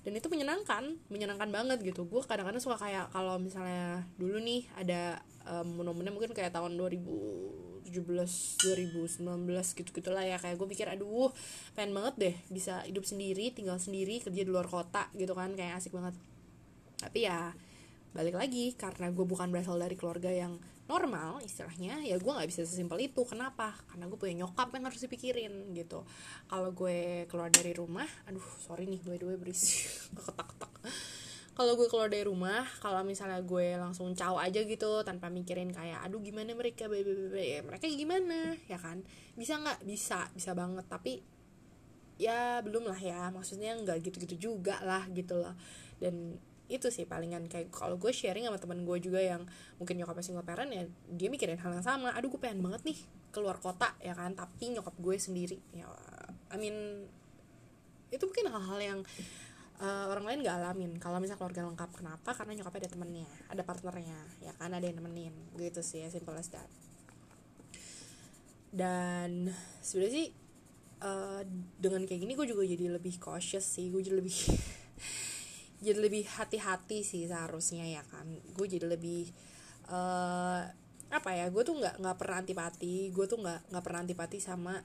dan 0.03 0.11
itu 0.19 0.27
menyenangkan 0.27 0.99
menyenangkan 1.07 1.47
banget 1.47 1.79
gitu. 1.79 2.03
Gue 2.03 2.19
kadang-kadang 2.27 2.59
suka 2.59 2.75
kayak 2.75 3.11
kalau 3.15 3.39
misalnya 3.39 4.03
dulu 4.19 4.35
nih 4.43 4.67
ada 4.75 5.23
um, 5.47 5.79
momen-momen 5.79 6.11
mungkin 6.11 6.35
kayak 6.35 6.51
tahun 6.51 6.75
2000 6.75 7.73
2017 7.93 9.21
2019 9.21 9.79
gitu 9.79 9.89
gitulah 9.93 10.23
ya. 10.25 10.41
Kayak 10.41 10.57
gue 10.57 10.67
pikir 10.73 10.87
aduh 10.89 11.29
pengen 11.77 11.93
banget 11.93 12.13
deh 12.17 12.35
bisa 12.49 12.81
hidup 12.87 13.05
sendiri 13.05 13.53
tinggal 13.53 13.77
sendiri 13.77 14.23
kerja 14.23 14.41
di 14.41 14.49
luar 14.49 14.65
kota 14.65 15.07
gitu 15.13 15.31
kan. 15.37 15.53
Kayak 15.53 15.79
asik 15.79 15.93
banget. 15.93 16.15
Tapi 16.99 17.19
ya 17.27 17.53
balik 18.13 18.37
lagi 18.37 18.73
karena 18.77 19.09
gue 19.09 19.25
bukan 19.25 19.49
berasal 19.49 19.77
dari 19.77 19.97
keluarga 19.97 20.29
yang 20.29 20.57
normal 20.83 21.39
istilahnya 21.41 22.03
ya 22.03 22.19
gue 22.19 22.31
nggak 22.31 22.49
bisa 22.49 22.67
sesimpel 22.67 22.99
itu. 23.03 23.23
Kenapa? 23.23 23.73
Karena 23.87 24.07
gue 24.07 24.19
punya 24.19 24.43
nyokap 24.43 24.69
yang 24.75 24.85
harus 24.87 25.01
dipikirin 25.03 25.71
gitu. 25.73 26.03
Kalau 26.47 26.69
gue 26.75 27.27
keluar 27.31 27.49
dari 27.49 27.71
rumah 27.71 28.07
aduh 28.27 28.43
sorry 28.61 28.87
nih 28.87 28.99
the 29.03 29.23
way 29.23 29.37
berisik. 29.39 29.87
Ketak 30.17 30.47
ketak 30.53 30.73
kalau 31.53 31.77
gue 31.77 31.85
keluar 31.85 32.09
dari 32.09 32.25
rumah 32.25 32.65
kalau 32.81 33.05
misalnya 33.05 33.37
gue 33.45 33.77
langsung 33.77 34.09
caw 34.17 34.41
aja 34.41 34.65
gitu 34.65 35.05
tanpa 35.05 35.29
mikirin 35.29 35.69
kayak 35.69 36.01
aduh 36.01 36.17
gimana 36.17 36.49
mereka 36.57 36.89
ya 36.89 37.61
mereka 37.61 37.85
gimana 37.85 38.57
ya 38.65 38.81
kan? 38.81 39.05
Bisa 39.37 39.61
nggak? 39.61 39.85
Bisa 39.85 40.33
bisa 40.33 40.57
banget. 40.57 40.81
Tapi 40.89 41.21
ya 42.17 42.57
belum 42.65 42.89
lah 42.89 42.97
ya. 42.97 43.29
Maksudnya 43.29 43.77
nggak 43.85 44.01
gitu-gitu 44.01 44.49
juga 44.49 44.81
lah 44.81 45.05
gitu 45.13 45.37
loh. 45.37 45.53
Dan 46.01 46.41
itu 46.73 46.89
sih 46.89 47.05
palingan 47.05 47.45
kayak 47.45 47.69
kalau 47.69 48.01
gue 48.01 48.09
sharing 48.09 48.49
sama 48.49 48.57
teman 48.57 48.81
gue 48.81 48.97
juga 48.97 49.21
yang 49.21 49.45
mungkin 49.77 50.01
nyokapnya 50.01 50.25
single 50.25 50.41
parent 50.41 50.73
ya 50.73 50.83
dia 51.13 51.29
mikirin 51.29 51.61
hal 51.61 51.69
yang 51.77 51.85
sama. 51.85 52.09
Aduh 52.17 52.33
gue 52.33 52.41
pengen 52.41 52.65
banget 52.65 52.81
nih 52.81 52.97
keluar 53.29 53.61
kota 53.61 53.93
ya 54.01 54.17
kan? 54.17 54.33
Tapi 54.33 54.73
nyokap 54.73 54.97
gue 54.97 55.15
sendiri 55.21 55.61
ya 55.77 55.85
I 56.49 56.57
mean 56.57 57.05
itu 58.09 58.23
mungkin 58.25 58.45
hal-hal 58.49 58.79
yang 58.81 58.99
uh, 59.77 60.05
orang 60.09 60.25
lain 60.25 60.39
gak 60.41 60.57
alamin. 60.57 60.91
Kalau 60.97 61.21
misal 61.21 61.37
keluarga 61.37 61.65
lengkap 61.69 61.89
kenapa? 61.93 62.33
Karena 62.33 62.57
nyokapnya 62.57 62.89
ada 62.89 62.91
temennya 62.91 63.29
ada 63.53 63.61
partnernya 63.61 64.19
ya 64.41 64.53
kan? 64.57 64.73
Ada 64.73 64.89
yang 64.89 64.97
nemenin 64.97 65.33
gitu 65.61 65.85
sih 65.85 66.01
ya 66.01 66.09
simple 66.09 66.33
as 66.33 66.49
that. 66.49 66.69
Dan 68.73 69.53
sebenarnya 69.85 70.13
sih 70.17 70.27
uh, 71.03 71.41
dengan 71.77 72.07
kayak 72.07 72.21
gini 72.25 72.33
gue 72.33 72.47
juga 72.47 72.63
jadi 72.65 72.97
lebih 72.97 73.19
cautious 73.19 73.67
sih 73.67 73.91
gue 73.91 74.01
jadi 74.01 74.17
lebih 74.17 74.33
jadi 75.83 75.99
lebih 75.99 76.23
hati-hati 76.25 77.03
sih 77.03 77.27
seharusnya 77.27 77.83
ya 77.83 78.03
kan. 78.07 78.25
Gue 78.55 78.71
jadi 78.71 78.87
lebih 78.87 79.27
uh, 79.91 80.63
apa 81.13 81.29
ya 81.35 81.51
gue 81.51 81.61
tuh 81.61 81.77
nggak 81.77 82.01
nggak 82.01 82.17
pernah 82.17 82.37
antipati 82.41 83.13
gue 83.13 83.25
tuh 83.29 83.37
nggak 83.37 83.69
nggak 83.69 83.83
pernah 83.85 83.99
antipati 84.01 84.37
sama 84.41 84.81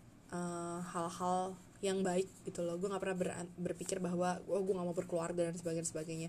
hal-hal 0.93 1.57
uh, 1.57 1.57
yang 1.81 2.03
baik 2.03 2.29
gitu 2.45 2.67
loh. 2.67 2.77
Gue 2.77 2.91
nggak 2.91 3.03
pernah 3.03 3.17
ber, 3.17 3.29
berpikir 3.57 4.03
bahwa 4.03 4.43
oh 4.51 4.61
gue 4.61 4.75
nggak 4.75 4.89
mau 4.91 4.97
berkeluarga 4.97 5.49
dan 5.49 5.57
sebagainya 5.57 5.89
sebagainya. 5.89 6.29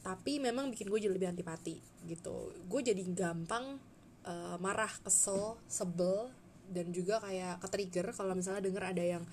Tapi 0.00 0.38
memang 0.38 0.70
bikin 0.70 0.88
gue 0.88 1.00
jadi 1.00 1.12
lebih 1.12 1.28
antipati 1.34 1.76
gitu. 2.08 2.54
Gue 2.70 2.80
jadi 2.80 3.02
gampang 3.12 3.76
uh, 4.24 4.56
marah 4.62 4.92
kesel 5.02 5.60
sebel 5.68 6.32
dan 6.70 6.88
juga 6.94 7.20
kayak 7.20 7.60
ke 7.60 7.68
trigger 7.68 8.06
kalau 8.16 8.32
misalnya 8.32 8.64
denger 8.64 8.84
ada 8.96 9.04
yang 9.04 9.24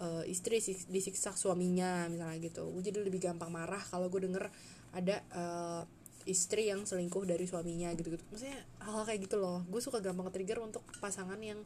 uh, 0.00 0.24
istri 0.28 0.60
disiksa 0.90 1.32
suaminya 1.32 2.08
misalnya 2.10 2.36
gitu. 2.40 2.68
Gue 2.72 2.82
jadi 2.84 3.00
lebih 3.00 3.20
gampang 3.22 3.48
marah 3.52 3.80
kalau 3.86 4.08
gue 4.12 4.20
denger 4.24 4.48
ada 4.96 5.16
uh, 5.32 5.82
istri 6.26 6.68
yang 6.72 6.82
selingkuh 6.82 7.22
dari 7.22 7.46
suaminya 7.46 7.94
gitu 7.94 8.18
gitu 8.18 8.24
maksudnya 8.34 8.58
hal, 8.82 9.02
-hal 9.02 9.04
kayak 9.06 9.30
gitu 9.30 9.36
loh. 9.40 9.62
Gue 9.68 9.80
suka 9.80 10.02
gampang 10.02 10.28
trigger 10.32 10.60
untuk 10.62 10.82
pasangan 10.98 11.38
yang 11.40 11.62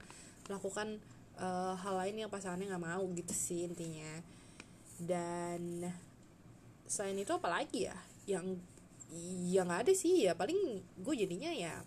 melakukan 0.47 1.01
uh, 1.41 1.75
hal 1.79 1.95
lain 2.01 2.27
yang 2.27 2.31
pasangannya 2.31 2.75
nggak 2.75 2.85
mau 2.85 3.05
gitu 3.17 3.33
sih 3.35 3.67
intinya. 3.67 4.23
Dan 5.01 5.89
selain 6.85 7.17
itu 7.17 7.33
apalagi 7.33 7.89
ya? 7.89 7.97
Yang 8.29 8.61
yang 9.51 9.69
ada 9.73 9.91
sih. 9.91 10.29
Ya 10.29 10.37
paling 10.37 10.85
gue 11.01 11.15
jadinya 11.17 11.51
ya 11.51 11.83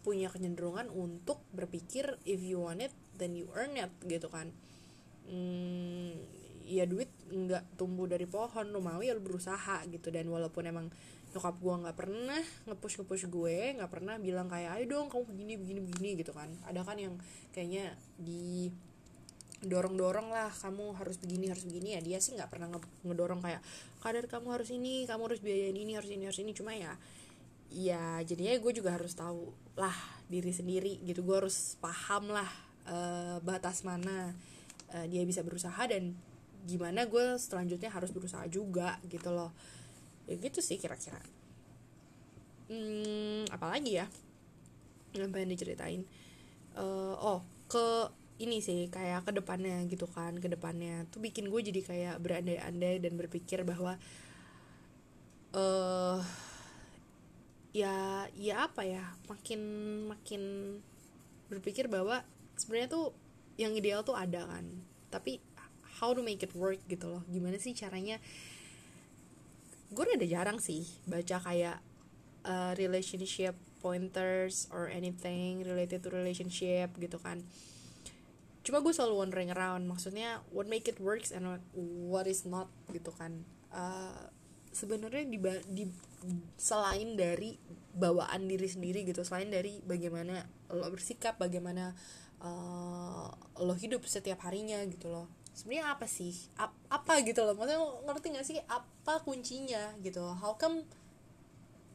punya 0.00 0.32
kecenderungan 0.32 0.88
untuk 0.88 1.44
berpikir 1.52 2.16
if 2.24 2.40
you 2.40 2.64
want 2.64 2.80
it 2.80 2.92
then 3.20 3.36
you 3.36 3.44
earn 3.52 3.76
it 3.76 3.92
gitu 4.08 4.32
kan 4.32 4.48
hmm, 5.30 6.10
ya 6.66 6.84
duit 6.86 7.10
nggak 7.30 7.78
tumbuh 7.78 8.10
dari 8.10 8.26
pohon 8.26 8.74
lo 8.74 8.82
mau 8.82 8.98
ya 8.98 9.14
lo 9.14 9.22
berusaha 9.22 9.86
gitu. 9.86 10.10
Dan 10.10 10.28
walaupun 10.28 10.66
emang 10.66 10.86
nyokap 11.30 11.62
gue 11.62 11.74
nggak 11.86 11.96
pernah 11.96 12.42
ngepush 12.66 13.02
ngepush 13.02 13.30
gue 13.30 13.78
nggak 13.78 13.90
pernah 13.90 14.18
bilang 14.18 14.50
kayak 14.50 14.82
ayo 14.82 14.98
dong 14.98 15.06
kamu 15.06 15.30
begini 15.30 15.52
begini 15.58 15.80
begini 15.86 16.08
gitu 16.18 16.34
kan. 16.34 16.50
Ada 16.66 16.82
kan 16.82 16.98
yang 16.98 17.14
kayaknya 17.54 17.94
di 18.18 18.70
dorong 19.60 19.92
dorong 19.94 20.32
lah 20.32 20.50
kamu 20.50 20.98
harus 20.98 21.22
begini 21.22 21.54
harus 21.54 21.62
begini. 21.62 21.94
Ya 21.94 22.00
dia 22.02 22.18
sih 22.18 22.34
nggak 22.34 22.50
pernah 22.50 22.66
ngedorong 23.06 23.38
kayak 23.42 23.62
kadar 24.02 24.26
kamu 24.26 24.58
harus 24.58 24.74
ini 24.74 25.06
kamu 25.06 25.22
harus 25.30 25.40
biayain 25.44 25.76
ini 25.76 25.94
harus 25.94 26.10
ini 26.10 26.24
harus 26.26 26.40
ini. 26.42 26.50
Cuma 26.50 26.74
ya 26.74 26.98
ya 27.70 28.18
jadinya 28.26 28.50
gue 28.58 28.72
juga 28.74 28.98
harus 28.98 29.14
tahu 29.14 29.54
lah 29.78 29.94
diri 30.26 30.50
sendiri 30.50 30.98
gitu. 31.06 31.22
Gue 31.22 31.46
harus 31.46 31.78
paham 31.78 32.34
lah 32.34 32.50
uh, 32.90 33.38
batas 33.46 33.86
mana 33.86 34.34
uh, 34.94 35.06
dia 35.06 35.22
bisa 35.26 35.40
berusaha 35.46 35.80
dan 35.86 36.14
gimana 36.68 37.08
gue 37.08 37.40
selanjutnya 37.40 37.88
harus 37.88 38.12
berusaha 38.12 38.44
juga 38.50 39.00
gitu 39.08 39.32
loh. 39.32 39.54
Ya 40.28 40.36
gitu 40.36 40.60
sih 40.60 40.76
kira-kira. 40.76 41.18
Hmm, 42.70 43.48
apalagi 43.50 43.98
ya? 43.98 44.06
Yang 45.16 45.30
pengen 45.34 45.50
diceritain? 45.50 46.02
Uh, 46.78 47.18
oh 47.18 47.40
ke 47.66 48.14
ini 48.40 48.62
sih 48.62 48.88
kayak 48.88 49.26
ke 49.26 49.32
depannya 49.34 49.82
gitu 49.90 50.06
kan 50.06 50.38
ke 50.38 50.46
depannya. 50.46 51.04
Tuh 51.10 51.18
bikin 51.18 51.50
gue 51.50 51.60
jadi 51.60 51.80
kayak 51.82 52.16
berandai-andai 52.22 53.02
dan 53.02 53.18
berpikir 53.18 53.66
bahwa 53.66 53.98
uh, 55.56 56.20
ya 57.74 58.26
ya 58.38 58.70
apa 58.70 58.86
ya? 58.86 59.02
Makin 59.26 59.60
makin 60.06 60.42
berpikir 61.50 61.90
bahwa 61.90 62.22
sebenarnya 62.54 62.88
tuh 62.92 63.06
yang 63.60 63.76
ideal 63.76 64.00
tuh 64.00 64.16
ada 64.16 64.48
kan. 64.48 64.64
Tapi 65.12 65.36
how 66.00 66.16
to 66.16 66.24
make 66.24 66.40
it 66.40 66.56
work 66.56 66.80
gitu 66.88 67.12
loh. 67.12 67.22
Gimana 67.28 67.60
sih 67.60 67.76
caranya? 67.76 68.16
Gue 69.92 70.08
udah 70.08 70.24
jarang 70.24 70.56
sih 70.56 70.88
baca 71.04 71.36
kayak 71.44 71.84
uh, 72.48 72.72
relationship 72.80 73.52
pointers 73.84 74.68
or 74.72 74.88
anything 74.88 75.60
related 75.68 76.00
to 76.00 76.08
relationship 76.08 76.88
gitu 76.96 77.20
kan. 77.20 77.44
Cuma 78.64 78.80
gue 78.80 78.92
selalu 78.92 79.28
wondering 79.28 79.50
around 79.52 79.84
maksudnya 79.84 80.40
what 80.52 80.68
make 80.68 80.88
it 80.88 80.96
works 81.00 81.32
and 81.32 81.44
what, 81.84 82.24
is 82.24 82.48
not 82.48 82.72
gitu 82.92 83.12
kan. 83.12 83.44
Uh, 83.68 84.32
sebenarnya 84.72 85.26
di, 85.26 85.38
di 85.68 85.84
selain 86.56 87.18
dari 87.18 87.58
bawaan 87.94 88.46
diri 88.46 88.70
sendiri 88.70 89.02
gitu 89.02 89.26
selain 89.26 89.50
dari 89.50 89.82
bagaimana 89.82 90.46
lo 90.70 90.86
bersikap 90.94 91.42
bagaimana 91.42 91.90
uh, 92.38 93.28
lo 93.60 93.74
hidup 93.74 94.06
setiap 94.06 94.46
harinya 94.46 94.80
gitu 94.86 95.10
loh. 95.10 95.26
Sebenarnya 95.50 95.98
apa 95.98 96.06
sih? 96.06 96.32
A 96.56 96.70
apa 96.88 97.20
gitu 97.26 97.42
loh? 97.42 97.58
Maksudnya 97.58 97.82
ngerti 98.06 98.26
gak 98.32 98.46
sih 98.46 98.58
apa 98.70 99.20
kuncinya 99.26 99.92
gitu? 100.00 100.22
How 100.22 100.54
come 100.56 100.86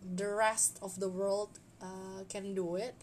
the 0.04 0.28
rest 0.28 0.78
of 0.86 1.00
the 1.02 1.10
world 1.10 1.58
uh, 1.82 2.28
can 2.30 2.54
do 2.54 2.76
it 2.76 2.94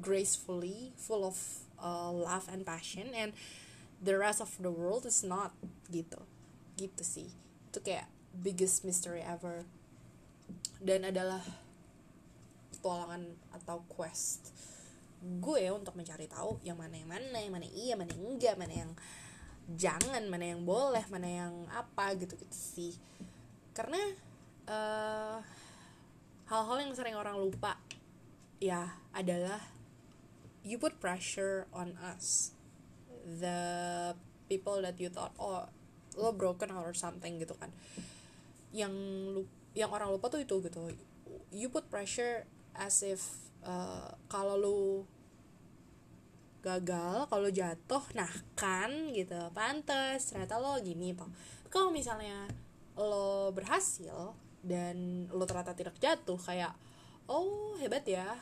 gracefully 0.00 0.96
full 0.96 1.22
of 1.22 1.36
uh, 1.78 2.08
love 2.10 2.48
and 2.48 2.64
passion 2.64 3.12
and 3.12 3.36
the 4.02 4.16
rest 4.16 4.40
of 4.40 4.50
the 4.58 4.72
world 4.72 5.04
is 5.04 5.20
not 5.20 5.52
gitu? 5.92 6.24
Gitu 6.80 7.04
sih. 7.04 7.28
Itu 7.68 7.84
kayak 7.84 8.08
biggest 8.32 8.82
mystery 8.82 9.20
ever. 9.20 9.68
Dan 10.82 11.06
adalah 11.06 11.44
petualangan 12.82 13.22
atau 13.54 13.78
quest 13.86 14.50
gue 15.22 15.70
untuk 15.70 15.94
mencari 15.94 16.26
tahu 16.26 16.58
yang 16.66 16.74
mana 16.74 16.98
yang 16.98 17.06
mana 17.06 17.38
yang 17.38 17.54
mana 17.54 17.66
iya 17.70 17.94
mana 17.94 18.10
yang 18.10 18.22
enggak 18.26 18.58
mana 18.58 18.74
yang 18.74 18.90
jangan 19.78 20.26
mana 20.26 20.50
yang 20.50 20.66
boleh 20.66 21.06
mana 21.06 21.28
yang 21.46 21.54
apa 21.70 22.18
gitu 22.18 22.34
gitu 22.34 22.50
sih. 22.50 22.94
Karena 23.70 24.02
eh, 24.66 25.38
hal-hal 26.50 26.76
yang 26.82 26.92
sering 26.92 27.14
orang 27.14 27.38
lupa 27.38 27.78
ya 28.58 28.98
adalah 29.14 29.62
you 30.66 30.78
put 30.78 30.98
pressure 30.98 31.70
on 31.70 31.94
us 32.02 32.54
the 33.22 34.12
people 34.50 34.82
that 34.82 34.98
you 34.98 35.10
thought 35.10 35.34
oh 35.38 35.66
lo 36.18 36.34
broken 36.34 36.74
or 36.74 36.90
something 36.92 37.38
gitu 37.38 37.54
kan. 37.56 37.70
Yang 38.74 38.92
lu 39.30 39.42
yang 39.72 39.88
orang 39.94 40.10
lupa 40.10 40.28
tuh 40.28 40.42
itu 40.42 40.58
gitu. 40.60 40.90
You 41.54 41.70
put 41.70 41.88
pressure 41.88 42.44
as 42.76 43.04
if 43.04 43.22
uh, 43.64 44.12
kalau 44.28 44.56
lu 44.56 44.82
gagal 46.62 47.26
kalau 47.26 47.50
jatuh 47.50 48.04
nah 48.14 48.30
kan 48.54 49.10
gitu 49.10 49.50
pantas 49.50 50.30
ternyata 50.30 50.62
lo 50.62 50.78
gini 50.78 51.10
toh 51.10 51.26
kalau 51.66 51.90
misalnya 51.90 52.46
lo 52.94 53.50
berhasil 53.50 54.36
dan 54.62 55.26
lo 55.34 55.42
ternyata 55.42 55.74
tidak 55.74 55.98
jatuh 55.98 56.38
kayak 56.38 56.72
oh 57.26 57.74
hebat 57.82 58.06
ya. 58.06 58.38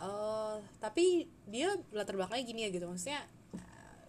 Uh, 0.00 0.56
tapi 0.80 1.28
dia 1.44 1.76
latar 1.92 2.16
belakangnya 2.16 2.44
gini 2.48 2.60
ya 2.64 2.70
gitu 2.72 2.88
maksudnya 2.88 3.20
uh, 3.52 4.04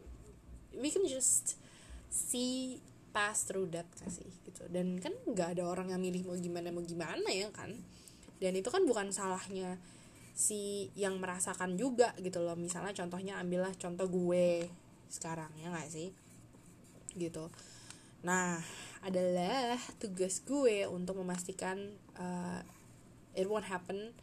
we 0.79 0.87
can 0.87 1.03
just 1.03 1.59
see 2.07 2.79
pass 3.11 3.43
through 3.43 3.67
that 3.67 3.83
kasih 3.99 4.31
gitu. 4.47 4.63
Dan 4.71 5.03
kan 5.03 5.11
nggak 5.27 5.59
ada 5.59 5.67
orang 5.67 5.91
yang 5.91 5.99
milih 5.99 6.23
mau 6.23 6.39
gimana 6.39 6.71
mau 6.71 6.79
gimana 6.79 7.27
ya 7.27 7.51
kan 7.51 7.75
dan 8.41 8.57
itu 8.57 8.73
kan 8.73 8.81
bukan 8.89 9.13
salahnya 9.13 9.77
si 10.33 10.89
yang 10.97 11.21
merasakan 11.21 11.77
juga 11.77 12.17
gitu 12.17 12.41
loh. 12.41 12.57
Misalnya 12.57 12.97
contohnya 12.97 13.37
ambillah 13.37 13.71
contoh 13.77 14.09
gue 14.09 14.65
sekarang 15.13 15.53
ya 15.61 15.69
nggak 15.69 15.89
sih? 15.93 16.09
Gitu. 17.13 17.53
Nah 18.25 18.57
adalah 19.05 19.77
tugas 20.01 20.41
gue 20.41 20.89
untuk 20.89 21.21
memastikan 21.21 21.77
uh, 22.17 22.65
it 23.37 23.45
won't 23.45 23.69
happen 23.69 24.17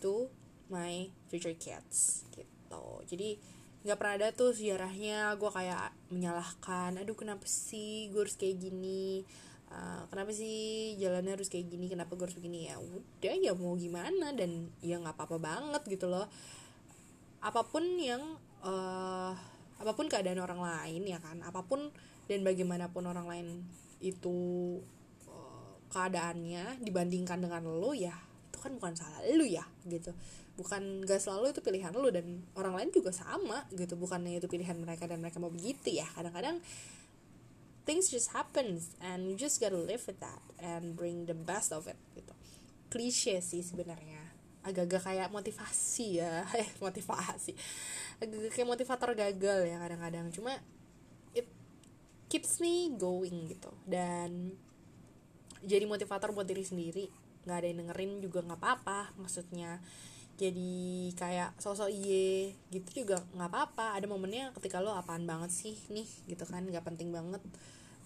to 0.00 0.32
my 0.72 1.12
future 1.28 1.54
kids 1.54 2.24
gitu. 2.32 2.84
Jadi 3.04 3.36
nggak 3.84 3.96
pernah 4.00 4.14
ada 4.18 4.28
tuh 4.34 4.56
sejarahnya 4.56 5.38
gue 5.38 5.50
kayak 5.54 5.94
menyalahkan 6.10 6.98
aduh 6.98 7.14
kenapa 7.14 7.46
sih 7.46 8.10
gue 8.10 8.26
harus 8.26 8.34
kayak 8.34 8.58
gini 8.58 9.22
uh, 9.72 10.02
kenapa 10.08 10.30
sih 10.32 10.94
jalannya 11.00 11.36
harus 11.36 11.48
kayak 11.52 11.68
gini? 11.68 11.88
Kenapa 11.88 12.16
gue 12.16 12.24
harus 12.24 12.36
begini? 12.36 12.68
Ya 12.68 12.76
udah 12.80 13.34
ya 13.36 13.52
mau 13.54 13.76
gimana? 13.76 14.32
Dan 14.32 14.72
ya 14.84 15.00
nggak 15.00 15.16
apa-apa 15.16 15.36
banget 15.40 15.82
gitu 15.88 16.08
loh. 16.08 16.26
Apa 17.40 17.64
pun 17.68 17.84
yang 18.00 18.20
uh, 18.64 19.32
apa 19.78 19.92
pun 19.94 20.10
keadaan 20.10 20.42
orang 20.42 20.60
lain 20.60 21.06
ya 21.06 21.18
kan? 21.22 21.40
Apa 21.44 21.64
pun 21.64 21.92
dan 22.28 22.44
bagaimanapun 22.44 23.08
orang 23.08 23.26
lain 23.28 23.48
itu 23.98 24.36
uh, 25.26 25.72
keadaannya 25.90 26.82
dibandingkan 26.84 27.40
dengan 27.40 27.66
lo 27.66 27.90
ya 27.96 28.14
itu 28.58 28.66
kan 28.66 28.74
bukan 28.74 28.92
salah 28.98 29.22
lo 29.22 29.46
ya 29.46 29.62
gitu. 29.86 30.10
Bukan 30.58 31.06
gak 31.06 31.22
selalu 31.22 31.54
itu 31.54 31.62
pilihan 31.62 31.94
lo 31.94 32.10
dan 32.10 32.42
orang 32.58 32.74
lain 32.74 32.90
juga 32.90 33.14
sama 33.14 33.62
gitu. 33.70 33.94
Bukannya 33.94 34.42
itu 34.42 34.50
pilihan 34.50 34.74
mereka 34.74 35.06
dan 35.06 35.22
mereka 35.22 35.38
mau 35.38 35.54
begitu 35.54 35.94
ya. 35.94 36.10
Kadang-kadang 36.18 36.58
things 37.88 38.12
just 38.12 38.36
happens 38.36 38.92
and 39.00 39.24
you 39.24 39.32
just 39.32 39.56
gotta 39.56 39.80
live 39.80 40.04
with 40.04 40.20
that 40.20 40.44
and 40.60 40.92
bring 40.92 41.24
the 41.24 41.32
best 41.32 41.72
of 41.72 41.88
it 41.88 41.96
gitu. 42.12 42.36
Klise 42.92 43.40
sih 43.40 43.64
sebenarnya. 43.64 44.20
Agak-agak 44.60 45.08
kayak 45.08 45.28
motivasi 45.32 46.20
ya. 46.20 46.44
Eh 46.60 46.68
motivasi. 46.84 47.56
Agak-agak 48.20 48.52
kayak 48.52 48.68
motivator 48.68 49.16
gagal 49.16 49.72
ya 49.72 49.80
kadang-kadang. 49.80 50.28
Cuma 50.36 50.52
it 51.32 51.48
keeps 52.28 52.60
me 52.60 52.92
going 53.00 53.56
gitu. 53.56 53.72
Dan 53.88 54.52
jadi 55.64 55.88
motivator 55.88 56.36
buat 56.36 56.44
diri 56.44 56.68
sendiri. 56.68 57.08
Nggak 57.48 57.56
ada 57.56 57.66
yang 57.72 57.78
dengerin 57.88 58.12
juga 58.20 58.44
nggak 58.44 58.60
apa-apa 58.60 59.16
maksudnya. 59.16 59.80
Jadi 60.36 61.10
kayak 61.16 61.56
sosok 61.56 61.88
iye 61.88 62.52
gitu 62.68 63.08
juga 63.08 63.24
nggak 63.32 63.48
apa-apa. 63.48 63.96
Ada 63.96 64.04
momennya 64.04 64.52
ketika 64.60 64.84
lo 64.84 64.92
apaan 64.92 65.24
banget 65.24 65.48
sih 65.48 65.74
nih 65.88 66.08
gitu 66.28 66.44
kan. 66.44 66.68
Nggak 66.68 66.84
penting 66.84 67.08
banget 67.08 67.40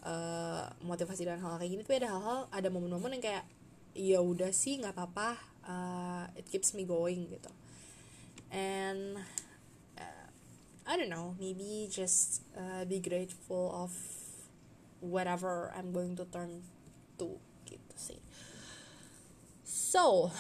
uh, 0.03 0.67
motivasi 0.83 1.27
dan 1.27 1.39
hal 1.39 1.59
kayak 1.59 1.71
gini 1.71 1.83
tapi 1.87 2.03
ada 2.03 2.11
hal-hal 2.15 2.41
ada 2.51 2.69
momen-momen 2.69 3.19
yang 3.19 3.25
kayak 3.25 3.45
ya 3.93 4.19
udah 4.25 4.51
sih 4.51 4.81
nggak 4.81 4.97
apa-apa 4.97 5.37
uh, 5.69 6.25
it 6.35 6.49
keeps 6.49 6.73
me 6.75 6.83
going 6.85 7.29
gitu. 7.29 7.51
And 8.53 9.21
uh, 9.97 10.27
I 10.85 10.93
don't 10.99 11.13
know 11.13 11.39
maybe 11.39 11.89
just 11.89 12.45
uh, 12.57 12.85
be 12.85 13.01
grateful 13.01 13.73
of 13.73 13.93
whatever 15.03 15.73
I'm 15.75 15.91
going 15.93 16.15
to 16.21 16.25
turn 16.29 16.63
to 17.19 17.39
gitu 17.69 17.95
sih. 17.97 18.21
So 19.65 20.33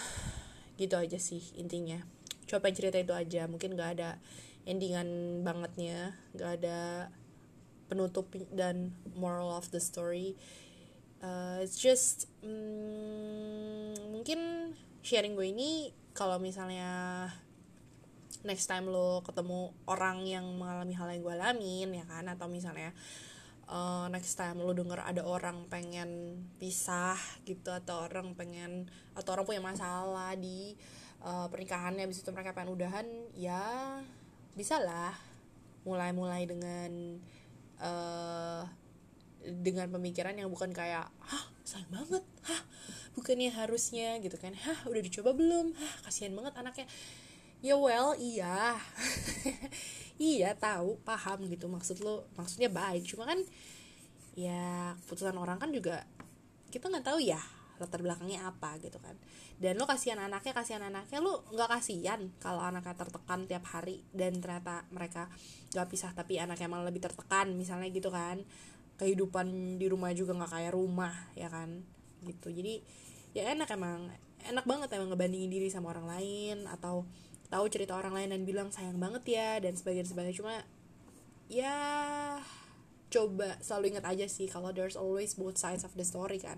gitu 0.80 0.96
aja 0.98 1.18
sih 1.20 1.42
intinya. 1.56 2.02
Coba 2.48 2.68
cerita 2.72 3.00
itu 3.00 3.14
aja 3.16 3.48
mungkin 3.48 3.78
gak 3.78 4.00
ada 4.00 4.20
endingan 4.68 5.40
bangetnya 5.42 6.14
gak 6.36 6.62
ada 6.62 7.08
penutup 7.92 8.32
dan 8.56 8.96
moral 9.12 9.52
of 9.52 9.68
the 9.68 9.80
story. 9.84 10.32
Uh, 11.20 11.60
it's 11.60 11.76
just 11.76 12.32
mm, 12.40 13.92
mungkin 14.08 14.72
sharing 15.04 15.36
gue 15.36 15.52
ini 15.52 15.92
kalau 16.16 16.40
misalnya 16.40 17.28
next 18.42 18.66
time 18.66 18.88
lo 18.88 19.20
ketemu 19.22 19.70
orang 19.86 20.24
yang 20.24 20.48
mengalami 20.56 20.96
hal 20.96 21.12
yang 21.12 21.20
gue 21.20 21.34
alamin 21.36 21.88
ya 22.00 22.04
kan? 22.08 22.24
Atau 22.32 22.48
misalnya 22.48 22.96
uh, 23.68 24.08
next 24.10 24.34
time 24.34 24.58
lo 24.58 24.74
denger 24.74 24.98
ada 24.98 25.22
orang 25.22 25.68
pengen 25.70 26.42
pisah 26.58 27.18
gitu 27.46 27.70
atau 27.70 28.08
orang 28.08 28.34
pengen 28.34 28.90
atau 29.14 29.36
orang 29.36 29.46
punya 29.46 29.62
masalah 29.62 30.34
di 30.34 30.74
uh, 31.22 31.46
pernikahannya 31.46 32.08
habis 32.08 32.24
itu 32.24 32.30
mereka 32.34 32.56
pengen 32.56 32.74
udahan 32.74 33.06
ya 33.36 33.62
bisa 34.58 34.80
lah. 34.82 35.14
Mulai-mulai 35.82 36.46
dengan 36.46 37.18
uh, 37.82 38.62
dengan 39.42 39.90
pemikiran 39.90 40.38
yang 40.38 40.46
bukan 40.48 40.70
kayak 40.70 41.10
hah 41.10 41.44
sayang 41.66 41.90
banget 41.90 42.22
hah 42.46 42.62
bukannya 43.18 43.50
harusnya 43.52 44.22
gitu 44.22 44.38
kan. 44.38 44.54
Hah 44.54 44.86
udah 44.88 45.02
dicoba 45.02 45.34
belum? 45.34 45.74
Hah 45.74 45.94
kasihan 46.08 46.32
banget 46.32 46.54
anaknya. 46.56 46.86
Ya 47.62 47.74
well 47.76 48.14
iya. 48.16 48.78
Iya 50.22 50.54
tahu 50.54 51.02
paham 51.02 51.50
gitu 51.50 51.66
maksud 51.66 51.98
lo. 51.98 52.30
Maksudnya 52.38 52.70
baik 52.70 53.02
cuma 53.10 53.26
kan 53.26 53.42
ya 54.38 54.94
keputusan 55.02 55.34
orang 55.34 55.58
kan 55.58 55.74
juga 55.74 56.06
kita 56.72 56.88
nggak 56.88 57.04
tahu 57.04 57.18
ya 57.20 57.40
latar 57.82 58.00
belakangnya 58.00 58.46
apa 58.46 58.78
gitu 58.78 59.02
kan. 59.02 59.18
Dan 59.58 59.76
lo 59.76 59.84
kasihan 59.90 60.22
anaknya 60.22 60.54
kasihan 60.54 60.82
anaknya 60.86 61.18
lo 61.18 61.42
nggak 61.50 61.70
kasihan 61.78 62.30
kalau 62.38 62.62
anaknya 62.62 62.94
tertekan 62.94 63.50
tiap 63.50 63.66
hari 63.66 64.06
dan 64.14 64.38
ternyata 64.38 64.86
mereka 64.94 65.26
gak 65.74 65.88
pisah 65.90 66.14
tapi 66.14 66.38
anaknya 66.38 66.70
malah 66.70 66.86
lebih 66.86 67.02
tertekan 67.02 67.50
misalnya 67.58 67.90
gitu 67.90 68.14
kan. 68.14 68.46
Kehidupan 68.96 69.78
di 69.82 69.86
rumah 69.90 70.14
juga 70.14 70.38
nggak 70.38 70.52
kayak 70.54 70.72
rumah 70.72 71.14
ya 71.34 71.50
kan 71.50 71.82
gitu. 72.22 72.54
Jadi 72.54 72.78
ya 73.34 73.50
enak 73.50 73.66
emang 73.74 74.06
enak 74.46 74.64
banget 74.66 74.88
emang 74.94 75.10
ngebandingin 75.10 75.50
diri 75.50 75.68
sama 75.68 75.90
orang 75.90 76.06
lain 76.06 76.70
atau 76.70 77.02
tahu 77.50 77.68
cerita 77.68 77.98
orang 77.98 78.14
lain 78.14 78.32
dan 78.32 78.42
bilang 78.46 78.68
sayang 78.70 78.96
banget 78.96 79.22
ya 79.26 79.58
dan 79.58 79.74
sebagainya 79.74 80.08
sebagainya. 80.08 80.38
Cuma 80.38 80.54
ya 81.52 81.76
coba 83.12 83.60
selalu 83.60 83.94
ingat 83.94 84.04
aja 84.08 84.26
sih 84.26 84.48
kalau 84.48 84.72
there's 84.72 84.96
always 84.96 85.36
both 85.36 85.60
sides 85.60 85.84
of 85.84 85.92
the 86.00 86.06
story 86.06 86.40
kan 86.40 86.56